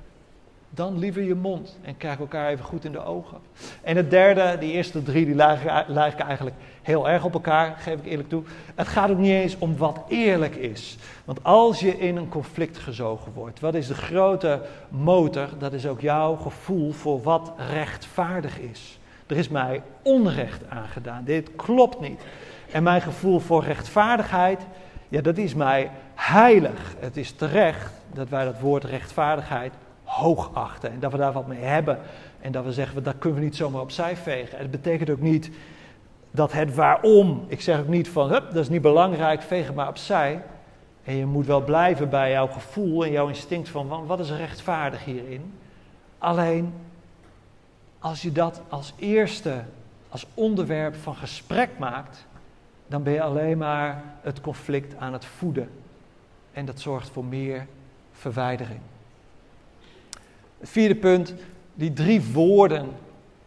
dan 0.74 0.98
liever 0.98 1.22
je 1.22 1.34
mond 1.34 1.78
en 1.82 1.96
kijk 1.96 2.18
elkaar 2.18 2.50
even 2.50 2.64
goed 2.64 2.84
in 2.84 2.92
de 2.92 3.04
ogen. 3.04 3.38
En 3.82 3.96
het 3.96 4.10
derde, 4.10 4.56
die 4.60 4.72
eerste 4.72 5.02
drie, 5.02 5.24
die 5.24 5.34
lijken 5.86 6.26
eigenlijk 6.26 6.56
heel 6.82 7.08
erg 7.08 7.24
op 7.24 7.32
elkaar, 7.32 7.76
geef 7.78 7.98
ik 7.98 8.06
eerlijk 8.06 8.28
toe. 8.28 8.42
Het 8.74 8.88
gaat 8.88 9.10
ook 9.10 9.18
niet 9.18 9.30
eens 9.30 9.58
om 9.58 9.76
wat 9.76 10.02
eerlijk 10.08 10.54
is. 10.54 10.96
Want 11.24 11.44
als 11.44 11.80
je 11.80 11.98
in 11.98 12.16
een 12.16 12.28
conflict 12.28 12.78
gezogen 12.78 13.32
wordt, 13.32 13.60
wat 13.60 13.74
is 13.74 13.86
de 13.86 13.94
grote 13.94 14.60
motor? 14.88 15.48
Dat 15.58 15.72
is 15.72 15.86
ook 15.86 16.00
jouw 16.00 16.36
gevoel 16.36 16.92
voor 16.92 17.22
wat 17.22 17.52
rechtvaardig 17.70 18.58
is. 18.58 18.98
Er 19.26 19.36
is 19.36 19.48
mij 19.48 19.82
onrecht 20.02 20.60
aangedaan. 20.68 21.24
Dit 21.24 21.50
klopt 21.56 22.00
niet. 22.00 22.22
En 22.72 22.82
mijn 22.82 23.02
gevoel 23.02 23.38
voor 23.38 23.64
rechtvaardigheid, 23.64 24.60
ja, 25.08 25.20
dat 25.20 25.38
is 25.38 25.54
mij 25.54 25.90
heilig. 26.14 26.94
Het 26.98 27.16
is 27.16 27.32
terecht 27.32 27.92
dat 28.12 28.28
wij 28.28 28.44
dat 28.44 28.60
woord 28.60 28.84
rechtvaardigheid 28.84 29.72
hoog 30.12 30.50
achten 30.52 30.90
en 30.90 31.00
dat 31.00 31.12
we 31.12 31.18
daar 31.18 31.32
wat 31.32 31.46
mee 31.46 31.60
hebben. 31.60 31.98
En 32.40 32.52
dat 32.52 32.64
we 32.64 32.72
zeggen, 32.72 33.02
dat 33.02 33.18
kunnen 33.18 33.38
we 33.38 33.44
niet 33.44 33.56
zomaar 33.56 33.80
opzij 33.80 34.16
vegen. 34.16 34.58
Het 34.58 34.70
betekent 34.70 35.10
ook 35.10 35.20
niet 35.20 35.50
dat 36.30 36.52
het 36.52 36.74
waarom, 36.74 37.44
ik 37.46 37.60
zeg 37.60 37.80
ook 37.80 37.88
niet 37.88 38.08
van, 38.08 38.30
hup, 38.30 38.44
dat 38.46 38.62
is 38.62 38.68
niet 38.68 38.82
belangrijk, 38.82 39.42
veeg 39.42 39.66
het 39.66 39.74
maar 39.74 39.88
opzij. 39.88 40.42
En 41.04 41.16
je 41.16 41.26
moet 41.26 41.46
wel 41.46 41.64
blijven 41.64 42.08
bij 42.08 42.30
jouw 42.30 42.46
gevoel 42.46 43.04
en 43.04 43.10
jouw 43.10 43.28
instinct 43.28 43.68
van, 43.68 44.06
wat 44.06 44.20
is 44.20 44.30
rechtvaardig 44.30 45.04
hierin? 45.04 45.52
Alleen, 46.18 46.74
als 47.98 48.22
je 48.22 48.32
dat 48.32 48.62
als 48.68 48.92
eerste, 48.96 49.62
als 50.08 50.26
onderwerp 50.34 50.94
van 50.96 51.14
gesprek 51.14 51.70
maakt, 51.78 52.26
dan 52.86 53.02
ben 53.02 53.12
je 53.12 53.22
alleen 53.22 53.58
maar 53.58 54.02
het 54.20 54.40
conflict 54.40 54.96
aan 54.96 55.12
het 55.12 55.24
voeden. 55.24 55.70
En 56.52 56.64
dat 56.64 56.80
zorgt 56.80 57.10
voor 57.10 57.24
meer 57.24 57.66
verwijdering. 58.12 58.80
Het 60.62 60.70
vierde 60.70 60.94
punt, 60.94 61.34
die 61.74 61.92
drie 61.92 62.22
woorden 62.32 62.88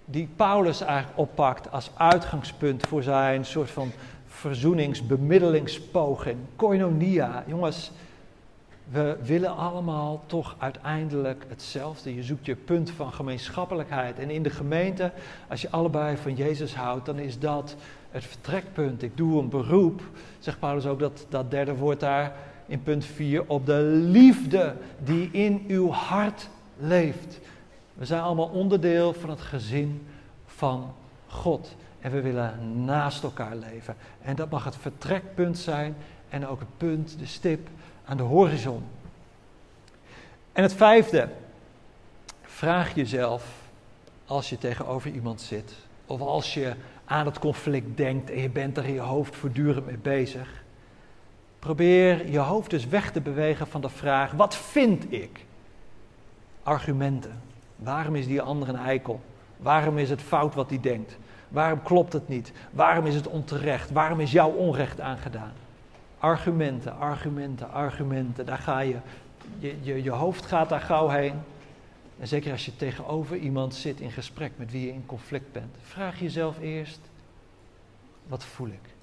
die 0.06 0.30
Paulus 0.36 0.82
eigenlijk 0.82 1.18
oppakt 1.18 1.72
als 1.72 1.92
uitgangspunt 1.98 2.88
voor 2.88 3.04
zijn 3.04 3.46
soort 3.46 3.72
van 3.72 3.92
verzoeningsbemiddelingspoging. 4.26 6.38
Koinonia, 6.56 7.44
jongens, 7.48 7.92
we 8.92 9.18
willen 9.24 9.56
allemaal 9.56 10.24
toch 10.26 10.56
uiteindelijk 10.58 11.46
hetzelfde. 11.48 12.16
Je 12.16 12.24
zoekt 12.24 12.46
je 12.46 12.56
punt 12.56 12.92
van 12.92 13.14
gemeenschappelijkheid. 13.14 14.20
En 14.20 14.30
in 14.30 14.44
de 14.44 14.50
gemeente, 14.50 15.12
als 15.50 15.62
je 15.62 15.70
allebei 15.70 16.18
van 16.18 16.36
Jezus 16.36 16.76
houdt, 16.76 17.06
dan 17.06 17.20
is 17.20 17.40
dat 17.40 17.76
het 18.12 18.24
vertrekpunt. 18.24 19.04
Ik 19.04 19.18
doe 19.18 19.42
een 19.42 19.50
beroep, 19.50 20.02
zegt 20.40 20.60
Paulus 20.60 20.86
ook, 20.86 21.00
dat, 21.00 21.26
dat 21.30 21.52
derde 21.52 21.76
woord 21.76 22.00
daar 22.00 22.34
in 22.66 22.84
punt 22.84 23.06
4, 23.06 23.44
op 23.48 23.66
de 23.66 23.82
liefde 24.12 24.76
die 25.04 25.30
in 25.32 25.64
uw 25.68 25.90
hart 25.90 26.50
leeft. 26.78 27.40
We 27.94 28.06
zijn 28.06 28.22
allemaal 28.22 28.48
onderdeel 28.48 29.14
van 29.14 29.30
het 29.30 29.42
gezin 29.42 30.08
van 30.46 30.94
God. 31.28 31.76
En 32.02 32.12
we 32.12 32.22
willen 32.22 32.86
naast 32.86 33.24
elkaar 33.24 33.56
leven. 33.56 33.96
En 34.22 34.36
dat 34.36 34.50
mag 34.50 34.64
het 34.64 34.76
vertrekpunt 34.76 35.58
zijn 35.58 35.96
en 36.30 36.48
ook 36.48 36.60
het 36.60 36.78
punt, 36.78 37.20
de 37.20 37.26
stip 37.26 37.68
aan 38.06 38.18
de 38.18 38.24
horizon. 38.24 38.84
En 40.52 40.64
het 40.64 40.74
vijfde, 40.74 41.30
vraag 42.42 42.96
jezelf 42.96 43.64
als 44.26 44.50
je 44.50 44.58
tegenover 44.58 45.12
iemand 45.12 45.42
zit, 45.42 45.74
of 46.06 46.22
als 46.22 46.54
je 46.54 46.74
aan 47.06 47.26
het 47.26 47.40
conflict 47.40 47.98
denkt 47.98 48.30
en 48.30 48.42
je 48.42 48.50
bent 48.50 48.78
er 48.78 48.86
in 48.86 48.94
je 48.94 49.00
hoofd 49.00 49.36
voortdurend 49.36 49.86
mee 49.86 49.98
bezig. 49.98 50.64
Probeer 51.60 52.32
je 52.32 52.40
hoofd 52.40 52.70
dus 52.70 52.88
weg 52.88 53.12
te 53.12 53.22
bewegen 53.22 53.68
van 53.68 53.82
de 53.82 53.90
vraag: 53.90 54.32
wat 54.32 54.56
vind 54.56 55.12
ik? 55.12 55.46
Argumenten. 56.66 57.42
Waarom 57.76 58.16
is 58.16 58.28
die 58.28 58.42
ander 58.42 58.70
een 58.70 58.76
eikel? 58.76 59.22
Waarom 59.58 59.98
is 59.98 60.10
het 60.10 60.22
fout 60.22 60.56
wat 60.56 60.70
hij 60.70 60.80
denkt? 60.80 61.18
Waarom 61.48 61.84
klopt 61.84 62.14
het 62.14 62.28
niet? 62.28 62.52
Waarom 62.72 63.06
is 63.06 63.16
het 63.16 63.28
onterecht? 63.28 63.92
Waarom 63.92 64.20
is 64.20 64.32
jou 64.32 64.58
onrecht 64.58 65.02
aangedaan? 65.02 65.54
Argumenten, 66.20 66.98
argumenten, 66.98 67.72
argumenten. 67.72 68.46
Daar 68.46 68.58
ga 68.58 68.80
je, 68.80 68.98
je, 69.60 69.76
je, 69.82 70.04
je 70.04 70.12
hoofd 70.12 70.46
gaat 70.46 70.70
daar 70.70 70.82
gauw 70.82 71.08
heen. 71.08 71.34
En 72.20 72.28
zeker 72.28 72.52
als 72.52 72.66
je 72.66 72.76
tegenover 72.76 73.38
iemand 73.38 73.76
zit 73.76 74.00
in 74.00 74.12
gesprek 74.12 74.52
met 74.56 74.72
wie 74.72 74.86
je 74.86 74.94
in 74.94 75.06
conflict 75.06 75.52
bent. 75.52 75.76
Vraag 75.82 76.20
jezelf 76.20 76.60
eerst, 76.60 77.00
wat 78.28 78.44
voel 78.44 78.68
ik? 78.68 78.94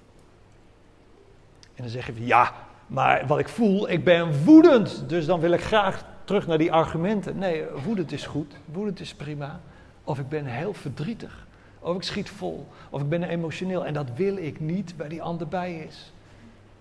En 1.75 1.83
dan 1.83 1.89
zeg 1.89 2.07
je, 2.07 2.27
ja, 2.27 2.53
maar 2.87 3.27
wat 3.27 3.39
ik 3.39 3.49
voel, 3.49 3.91
ik 3.91 4.05
ben 4.05 4.45
woedend. 4.45 5.09
Dus 5.09 5.27
dan 5.27 5.41
wil 5.41 5.53
ik 5.53 5.61
graag 5.61 6.05
terug 6.25 6.47
naar 6.47 6.59
die 6.59 6.73
argumenten. 6.73 7.39
Nee, 7.39 7.65
woedend 7.85 8.13
is 8.13 8.27
goed, 8.27 8.55
woedend 8.65 9.01
is 9.01 9.15
prima. 9.15 9.61
Of 10.05 10.19
ik 10.19 10.29
ben 10.29 10.45
heel 10.45 10.75
verdrietig. 10.75 11.47
Of 11.79 11.97
ik 11.97 12.03
schiet 12.03 12.31
vol. 12.31 12.67
Of 12.91 13.01
ik 13.01 13.09
ben 13.09 13.23
emotioneel. 13.23 13.87
En 13.87 13.95
dat 13.95 14.11
wil 14.15 14.37
ik 14.37 14.61
niet 14.61 14.97
bij 14.97 15.09
die 15.09 15.23
ander 15.23 15.49
bij 15.49 15.79
is. 15.79 16.13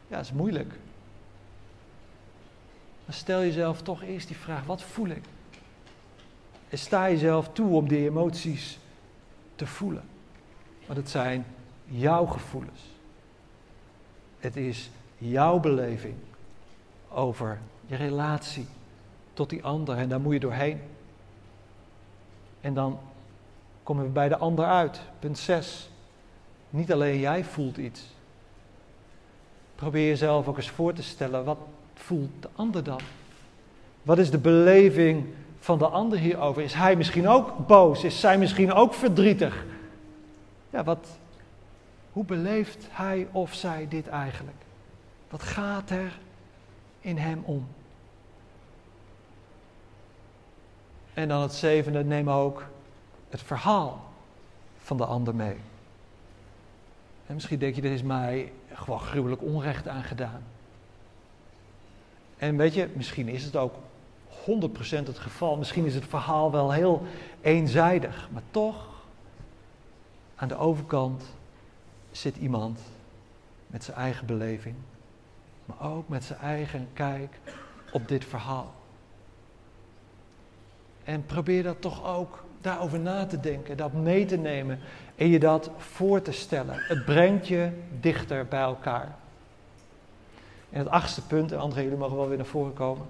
Ja, 0.07 0.15
dat 0.15 0.25
is 0.25 0.31
moeilijk. 0.31 0.73
Dan 3.05 3.13
stel 3.13 3.39
jezelf 3.39 3.81
toch 3.81 4.03
eerst 4.03 4.27
die 4.27 4.37
vraag: 4.37 4.65
wat 4.65 4.81
voel 4.81 5.07
ik? 5.07 5.23
En 6.69 6.77
sta 6.77 7.09
jezelf 7.09 7.49
toe 7.49 7.75
om 7.75 7.87
die 7.87 8.09
emoties 8.09 8.79
te 9.55 9.67
voelen. 9.67 10.03
Want 10.85 10.99
het 10.99 11.09
zijn 11.09 11.45
jouw 11.85 12.25
gevoelens. 12.25 12.81
Het 14.39 14.55
is 14.55 14.89
jouw 15.17 15.59
beleving 15.59 16.15
over 17.09 17.59
je 17.85 17.95
relatie 17.95 18.67
tot 19.33 19.49
die 19.49 19.63
ander 19.63 19.97
en 19.97 20.09
daar 20.09 20.21
moet 20.21 20.33
je 20.33 20.39
doorheen. 20.39 20.81
En 22.61 22.73
dan 22.73 22.99
komen 23.83 24.03
we 24.03 24.09
bij 24.09 24.29
de 24.29 24.37
ander 24.37 24.65
uit. 24.65 25.01
Punt 25.19 25.37
6. 25.37 25.89
Niet 26.69 26.91
alleen 26.91 27.19
jij 27.19 27.43
voelt 27.43 27.77
iets. 27.77 28.01
Probeer 29.75 30.07
jezelf 30.07 30.47
ook 30.47 30.57
eens 30.57 30.69
voor 30.69 30.93
te 30.93 31.03
stellen, 31.03 31.43
wat 31.45 31.57
voelt 31.93 32.29
de 32.39 32.49
ander 32.55 32.83
dan? 32.83 32.99
Wat 34.03 34.17
is 34.17 34.31
de 34.31 34.37
beleving 34.37 35.25
van 35.59 35.77
de 35.77 35.87
ander 35.87 36.17
hierover? 36.17 36.63
Is 36.63 36.73
hij 36.73 36.95
misschien 36.95 37.27
ook 37.27 37.67
boos? 37.67 38.03
Is 38.03 38.19
zij 38.19 38.37
misschien 38.37 38.73
ook 38.73 38.93
verdrietig? 38.93 39.65
Ja, 40.69 40.83
wat, 40.83 41.07
hoe 42.11 42.25
beleeft 42.25 42.87
hij 42.89 43.27
of 43.31 43.53
zij 43.53 43.85
dit 43.89 44.07
eigenlijk? 44.07 44.57
Wat 45.29 45.43
gaat 45.43 45.89
er 45.89 46.19
in 46.99 47.17
hem 47.17 47.41
om? 47.45 47.67
En 51.13 51.27
dan 51.27 51.41
het 51.41 51.53
zevende, 51.53 52.03
neem 52.03 52.29
ook 52.29 52.65
het 53.29 53.41
verhaal 53.41 54.03
van 54.77 54.97
de 54.97 55.05
ander 55.05 55.35
mee. 55.35 55.57
En 57.27 57.33
misschien 57.33 57.59
denk 57.59 57.75
je, 57.75 57.81
dit 57.81 57.91
is 57.91 58.03
mij 58.03 58.51
gewoon 58.73 58.99
gruwelijk 58.99 59.41
onrecht 59.41 59.87
aangedaan. 59.87 60.43
En 62.37 62.57
weet 62.57 62.73
je, 62.73 62.89
misschien 62.93 63.27
is 63.27 63.43
het 63.43 63.55
ook 63.55 63.73
100% 64.29 64.33
het 64.89 65.19
geval. 65.19 65.57
Misschien 65.57 65.85
is 65.85 65.95
het 65.95 66.05
verhaal 66.05 66.51
wel 66.51 66.71
heel 66.71 67.05
eenzijdig. 67.41 68.29
Maar 68.31 68.41
toch, 68.51 68.87
aan 70.35 70.47
de 70.47 70.57
overkant 70.57 71.23
zit 72.11 72.37
iemand 72.37 72.79
met 73.67 73.83
zijn 73.83 73.97
eigen 73.97 74.25
beleving. 74.25 74.75
Maar 75.65 75.91
ook 75.91 76.07
met 76.07 76.23
zijn 76.23 76.39
eigen 76.39 76.87
kijk 76.93 77.39
op 77.91 78.07
dit 78.07 78.25
verhaal. 78.25 78.73
En 81.03 81.25
probeer 81.25 81.63
dat 81.63 81.81
toch 81.81 82.05
ook 82.05 82.43
daarover 82.61 82.99
na 82.99 83.25
te 83.25 83.39
denken, 83.39 83.77
dat 83.77 83.93
mee 83.93 84.25
te 84.25 84.37
nemen 84.37 84.79
en 85.15 85.27
je 85.27 85.39
dat 85.39 85.69
voor 85.77 86.21
te 86.21 86.31
stellen. 86.31 86.75
Het 86.77 87.05
brengt 87.05 87.47
je 87.47 87.69
dichter 87.99 88.45
bij 88.45 88.61
elkaar. 88.61 89.15
En 90.69 90.79
het 90.79 90.89
achtste 90.89 91.21
punt, 91.21 91.51
en 91.51 91.59
André, 91.59 91.81
jullie 91.81 91.97
mogen 91.97 92.17
wel 92.17 92.27
weer 92.27 92.37
naar 92.37 92.45
voren 92.45 92.73
komen. 92.73 93.05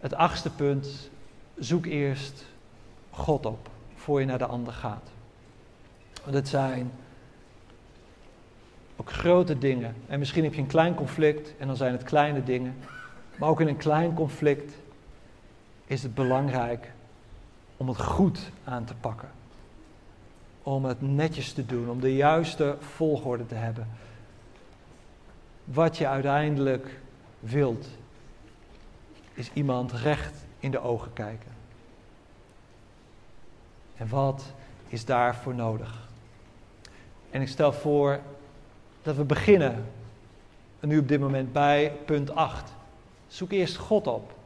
Het 0.00 0.14
achtste 0.14 0.50
punt, 0.50 1.10
zoek 1.58 1.86
eerst 1.86 2.44
God 3.10 3.46
op 3.46 3.68
voor 3.94 4.20
je 4.20 4.26
naar 4.26 4.38
de 4.38 4.46
ander 4.46 4.72
gaat. 4.72 5.10
Want 6.22 6.34
het 6.34 6.48
zijn 6.48 6.92
ook 8.96 9.12
grote 9.12 9.58
dingen. 9.58 9.94
En 10.06 10.18
misschien 10.18 10.44
heb 10.44 10.54
je 10.54 10.60
een 10.60 10.66
klein 10.66 10.94
conflict 10.94 11.54
en 11.58 11.66
dan 11.66 11.76
zijn 11.76 11.92
het 11.92 12.02
kleine 12.02 12.44
dingen. 12.44 12.76
Maar 13.38 13.48
ook 13.48 13.60
in 13.60 13.68
een 13.68 13.76
klein 13.76 14.14
conflict 14.14 14.74
is 15.92 16.02
het 16.02 16.14
belangrijk 16.14 16.92
om 17.76 17.88
het 17.88 18.02
goed 18.02 18.50
aan 18.64 18.84
te 18.84 18.94
pakken. 18.94 19.30
Om 20.62 20.84
het 20.84 21.00
netjes 21.00 21.52
te 21.52 21.66
doen, 21.66 21.90
om 21.90 22.00
de 22.00 22.14
juiste 22.14 22.76
volgorde 22.80 23.46
te 23.46 23.54
hebben. 23.54 23.88
Wat 25.64 25.98
je 25.98 26.06
uiteindelijk 26.06 27.00
wilt, 27.40 27.86
is 29.34 29.50
iemand 29.52 29.92
recht 29.92 30.44
in 30.58 30.70
de 30.70 30.80
ogen 30.80 31.12
kijken. 31.12 31.50
En 33.96 34.08
wat 34.08 34.44
is 34.88 35.04
daarvoor 35.04 35.54
nodig? 35.54 36.08
En 37.30 37.40
ik 37.40 37.48
stel 37.48 37.72
voor 37.72 38.20
dat 39.02 39.16
we 39.16 39.24
beginnen, 39.24 39.84
nu 40.80 40.98
op 40.98 41.08
dit 41.08 41.20
moment 41.20 41.52
bij 41.52 41.92
punt 42.04 42.34
8. 42.34 42.72
Zoek 43.26 43.50
eerst 43.50 43.76
God 43.76 44.06
op, 44.06 44.40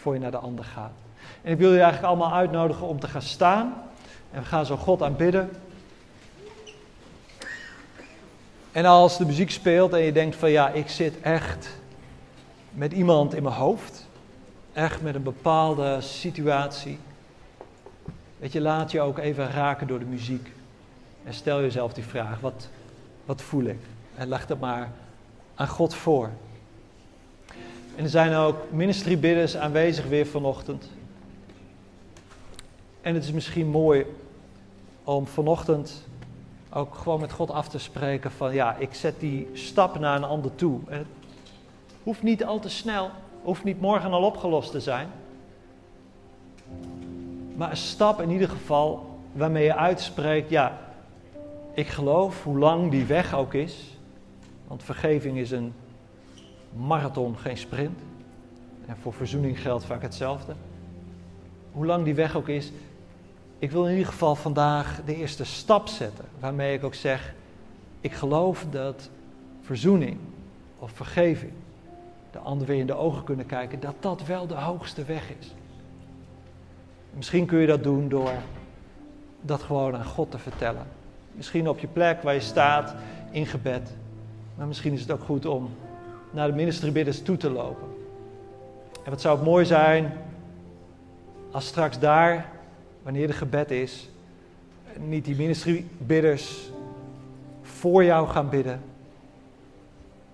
voor 0.00 0.14
je 0.14 0.20
naar 0.20 0.30
de 0.30 0.38
ander 0.38 0.64
gaat. 0.64 0.92
En 1.42 1.52
ik 1.52 1.58
wil 1.58 1.72
je 1.72 1.80
eigenlijk 1.80 2.08
allemaal 2.08 2.32
uitnodigen 2.32 2.86
om 2.86 3.00
te 3.00 3.08
gaan 3.08 3.22
staan. 3.22 3.74
En 4.30 4.40
we 4.40 4.46
gaan 4.46 4.66
zo 4.66 4.76
God 4.76 5.02
aanbidden. 5.02 5.50
En 8.72 8.84
als 8.84 9.18
de 9.18 9.26
muziek 9.26 9.50
speelt 9.50 9.92
en 9.92 10.00
je 10.00 10.12
denkt 10.12 10.36
van 10.36 10.50
ja, 10.50 10.68
ik 10.68 10.88
zit 10.88 11.20
echt 11.20 11.68
met 12.70 12.92
iemand 12.92 13.34
in 13.34 13.42
mijn 13.42 13.54
hoofd. 13.54 14.06
Echt 14.72 15.02
met 15.02 15.14
een 15.14 15.22
bepaalde 15.22 16.00
situatie. 16.00 16.98
Weet 18.38 18.52
je, 18.52 18.60
laat 18.60 18.90
je 18.90 19.00
ook 19.00 19.18
even 19.18 19.50
raken 19.50 19.86
door 19.86 19.98
de 19.98 20.04
muziek. 20.04 20.52
En 21.24 21.34
stel 21.34 21.60
jezelf 21.60 21.92
die 21.92 22.04
vraag, 22.04 22.40
wat, 22.40 22.68
wat 23.24 23.42
voel 23.42 23.64
ik? 23.64 23.80
En 24.16 24.28
leg 24.28 24.46
dat 24.46 24.60
maar 24.60 24.90
aan 25.54 25.68
God 25.68 25.94
voor. 25.94 26.30
En 27.96 28.04
er 28.04 28.10
zijn 28.10 28.34
ook 28.34 28.56
ministrybidders 28.70 29.56
aanwezig 29.56 30.06
weer 30.06 30.26
vanochtend. 30.26 30.90
En 33.00 33.14
het 33.14 33.24
is 33.24 33.32
misschien 33.32 33.66
mooi 33.66 34.06
om 35.04 35.26
vanochtend 35.26 36.06
ook 36.70 36.94
gewoon 36.94 37.20
met 37.20 37.32
God 37.32 37.50
af 37.50 37.68
te 37.68 37.78
spreken 37.78 38.30
van 38.30 38.54
ja, 38.54 38.76
ik 38.78 38.94
zet 38.94 39.20
die 39.20 39.48
stap 39.52 39.98
naar 39.98 40.16
een 40.16 40.24
ander 40.24 40.54
toe. 40.54 40.80
Het 40.86 41.06
hoeft 42.02 42.22
niet 42.22 42.44
al 42.44 42.58
te 42.58 42.68
snel, 42.68 43.10
hoeft 43.42 43.64
niet 43.64 43.80
morgen 43.80 44.12
al 44.12 44.22
opgelost 44.22 44.70
te 44.70 44.80
zijn. 44.80 45.08
Maar 47.54 47.70
een 47.70 47.76
stap 47.76 48.20
in 48.20 48.30
ieder 48.30 48.48
geval 48.48 49.18
waarmee 49.32 49.64
je 49.64 49.76
uitspreekt, 49.76 50.50
ja, 50.50 50.78
ik 51.74 51.88
geloof 51.88 52.44
hoe 52.44 52.58
lang 52.58 52.90
die 52.90 53.04
weg 53.04 53.34
ook 53.34 53.54
is. 53.54 53.98
Want 54.66 54.82
vergeving 54.82 55.38
is 55.38 55.50
een 55.50 55.72
marathon, 56.76 57.38
geen 57.38 57.56
sprint. 57.56 58.00
En 58.86 58.96
voor 58.96 59.12
verzoening 59.12 59.60
geldt 59.60 59.84
vaak 59.84 60.02
hetzelfde. 60.02 60.54
Hoe 61.72 61.86
lang 61.86 62.04
die 62.04 62.14
weg 62.14 62.36
ook 62.36 62.48
is, 62.48 62.72
ik 63.58 63.70
wil 63.70 63.84
in 63.86 63.92
ieder 63.92 64.06
geval 64.06 64.34
vandaag 64.34 65.00
de 65.04 65.16
eerste 65.16 65.44
stap 65.44 65.88
zetten. 65.88 66.24
Waarmee 66.40 66.74
ik 66.76 66.84
ook 66.84 66.94
zeg, 66.94 67.34
ik 68.00 68.12
geloof 68.12 68.66
dat 68.70 69.10
verzoening 69.60 70.18
of 70.78 70.90
vergeving, 70.90 71.52
de 72.30 72.38
ander 72.38 72.66
weer 72.66 72.78
in 72.78 72.86
de 72.86 72.94
ogen 72.94 73.24
kunnen 73.24 73.46
kijken, 73.46 73.80
dat 73.80 73.94
dat 74.00 74.26
wel 74.26 74.46
de 74.46 74.54
hoogste 74.54 75.04
weg 75.04 75.30
is. 75.40 75.54
Misschien 77.14 77.46
kun 77.46 77.58
je 77.58 77.66
dat 77.66 77.82
doen 77.82 78.08
door 78.08 78.32
dat 79.40 79.62
gewoon 79.62 79.96
aan 79.96 80.04
God 80.04 80.30
te 80.30 80.38
vertellen. 80.38 80.86
Misschien 81.32 81.68
op 81.68 81.78
je 81.78 81.86
plek 81.86 82.22
waar 82.22 82.34
je 82.34 82.40
staat 82.40 82.94
in 83.30 83.46
gebed. 83.46 83.94
Maar 84.54 84.66
misschien 84.66 84.92
is 84.92 85.00
het 85.00 85.10
ook 85.10 85.22
goed 85.22 85.46
om 85.46 85.70
naar 86.36 86.48
de 86.48 86.54
ministeriebidders 86.54 87.22
toe 87.22 87.36
te 87.36 87.50
lopen. 87.50 87.88
En 89.04 89.10
wat 89.10 89.20
zou 89.20 89.36
het 89.36 89.46
mooi 89.46 89.64
zijn 89.64 90.12
als 91.50 91.66
straks 91.66 91.98
daar, 91.98 92.50
wanneer 93.02 93.26
de 93.26 93.32
gebed 93.32 93.70
is, 93.70 94.08
niet 94.98 95.24
die 95.24 95.36
ministeriebidders 95.36 96.70
voor 97.62 98.04
jou 98.04 98.28
gaan 98.28 98.48
bidden, 98.48 98.80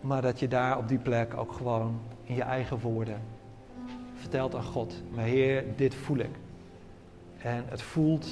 maar 0.00 0.22
dat 0.22 0.40
je 0.40 0.48
daar 0.48 0.78
op 0.78 0.88
die 0.88 0.98
plek 0.98 1.36
ook 1.36 1.52
gewoon 1.52 2.00
in 2.24 2.34
je 2.34 2.42
eigen 2.42 2.78
woorden 2.78 3.20
vertelt 4.14 4.54
aan 4.54 4.62
God. 4.62 4.94
Maar 5.14 5.24
Heer, 5.24 5.64
dit 5.76 5.94
voel 5.94 6.18
ik. 6.18 6.34
En 7.38 7.64
het 7.68 7.82
voelt 7.82 8.26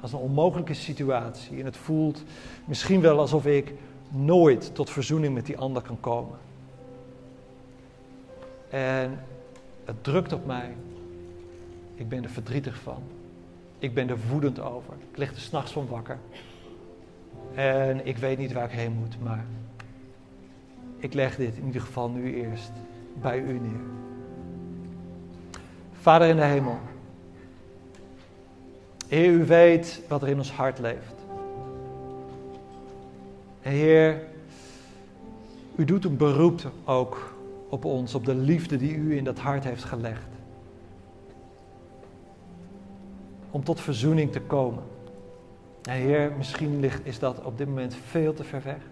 als 0.00 0.12
een 0.12 0.18
onmogelijke 0.18 0.74
situatie. 0.74 1.58
En 1.58 1.64
het 1.64 1.76
voelt 1.76 2.22
misschien 2.64 3.00
wel 3.00 3.18
alsof 3.18 3.46
ik 3.46 3.74
nooit 4.08 4.74
tot 4.74 4.90
verzoening 4.90 5.34
met 5.34 5.46
die 5.46 5.58
ander 5.58 5.82
kan 5.82 6.00
komen. 6.00 6.48
En 8.70 9.18
het 9.84 10.04
drukt 10.04 10.32
op 10.32 10.46
mij. 10.46 10.74
Ik 11.94 12.08
ben 12.08 12.22
er 12.22 12.30
verdrietig 12.30 12.76
van. 12.76 13.02
Ik 13.78 13.94
ben 13.94 14.08
er 14.08 14.18
woedend 14.28 14.60
over. 14.60 14.94
Ik 15.10 15.16
lig 15.16 15.30
er 15.30 15.40
s'nachts 15.40 15.72
van 15.72 15.88
wakker. 15.88 16.18
En 17.54 18.06
ik 18.06 18.16
weet 18.16 18.38
niet 18.38 18.52
waar 18.52 18.64
ik 18.64 18.70
heen 18.70 18.92
moet, 18.92 19.22
maar 19.22 19.44
ik 20.96 21.14
leg 21.14 21.36
dit 21.36 21.56
in 21.56 21.66
ieder 21.66 21.80
geval 21.80 22.10
nu 22.10 22.34
eerst 22.34 22.72
bij 23.20 23.38
u 23.38 23.52
neer. 23.52 23.80
Vader 25.92 26.28
in 26.28 26.36
de 26.36 26.42
hemel. 26.42 26.78
Heer, 29.08 29.32
u 29.32 29.44
weet 29.44 30.02
wat 30.08 30.22
er 30.22 30.28
in 30.28 30.38
ons 30.38 30.52
hart 30.52 30.78
leeft. 30.78 31.14
En 33.62 33.72
Heer, 33.72 34.22
u 35.74 35.84
doet 35.84 36.04
een 36.04 36.16
beroep 36.16 36.72
ook 36.84 37.34
op 37.70 37.84
ons, 37.84 38.14
op 38.14 38.24
de 38.24 38.34
liefde 38.34 38.76
die 38.76 38.94
u 38.94 39.16
in 39.16 39.24
dat 39.24 39.38
hart 39.38 39.64
heeft 39.64 39.84
gelegd. 39.84 40.28
Om 43.50 43.64
tot 43.64 43.80
verzoening 43.80 44.32
te 44.32 44.40
komen. 44.40 44.82
En 45.82 45.96
Heer, 45.96 46.32
misschien 46.36 46.80
ligt, 46.80 47.06
is 47.06 47.18
dat 47.18 47.44
op 47.44 47.58
dit 47.58 47.68
moment 47.68 47.94
veel 47.94 48.34
te 48.34 48.44
ver 48.44 48.62
weg. 48.62 48.88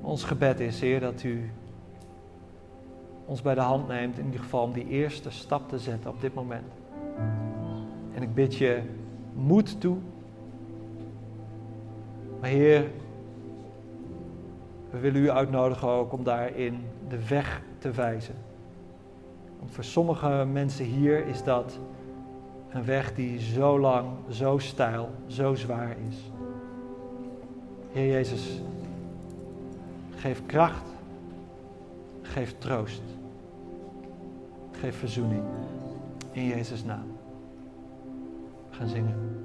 Ons 0.00 0.24
gebed 0.24 0.60
is, 0.60 0.80
Heer, 0.80 1.00
dat 1.00 1.22
u 1.22 1.50
ons 3.24 3.42
bij 3.42 3.54
de 3.54 3.60
hand 3.60 3.88
neemt, 3.88 4.18
in 4.18 4.24
ieder 4.24 4.40
geval 4.40 4.62
om 4.62 4.72
die 4.72 4.88
eerste 4.88 5.30
stap 5.30 5.68
te 5.68 5.78
zetten 5.78 6.10
op 6.10 6.20
dit 6.20 6.34
moment. 6.34 6.72
En 8.14 8.22
ik 8.22 8.34
bid 8.34 8.56
je 8.56 8.82
moed 9.34 9.80
toe. 9.80 9.96
Maar 12.40 12.50
Heer, 12.50 12.90
we 14.94 15.00
willen 15.00 15.22
u 15.22 15.30
uitnodigen 15.30 15.88
ook 15.88 16.12
om 16.12 16.24
daarin 16.24 16.80
de 17.08 17.26
weg 17.28 17.62
te 17.78 17.90
wijzen. 17.90 18.34
Want 19.58 19.70
voor 19.70 19.84
sommige 19.84 20.44
mensen 20.52 20.84
hier 20.84 21.26
is 21.26 21.42
dat 21.42 21.78
een 22.70 22.84
weg 22.84 23.14
die 23.14 23.40
zo 23.40 23.80
lang, 23.80 24.08
zo 24.28 24.58
steil, 24.58 25.10
zo 25.26 25.54
zwaar 25.54 25.96
is. 26.08 26.16
Heer 27.92 28.12
Jezus, 28.12 28.60
geef 30.14 30.46
kracht, 30.46 30.86
geef 32.22 32.54
troost. 32.58 33.02
Geef 34.70 34.96
verzoening. 34.98 35.42
In 36.32 36.46
Jezus' 36.46 36.84
naam. 36.84 37.06
We 38.70 38.76
gaan 38.76 38.88
zingen. 38.88 39.43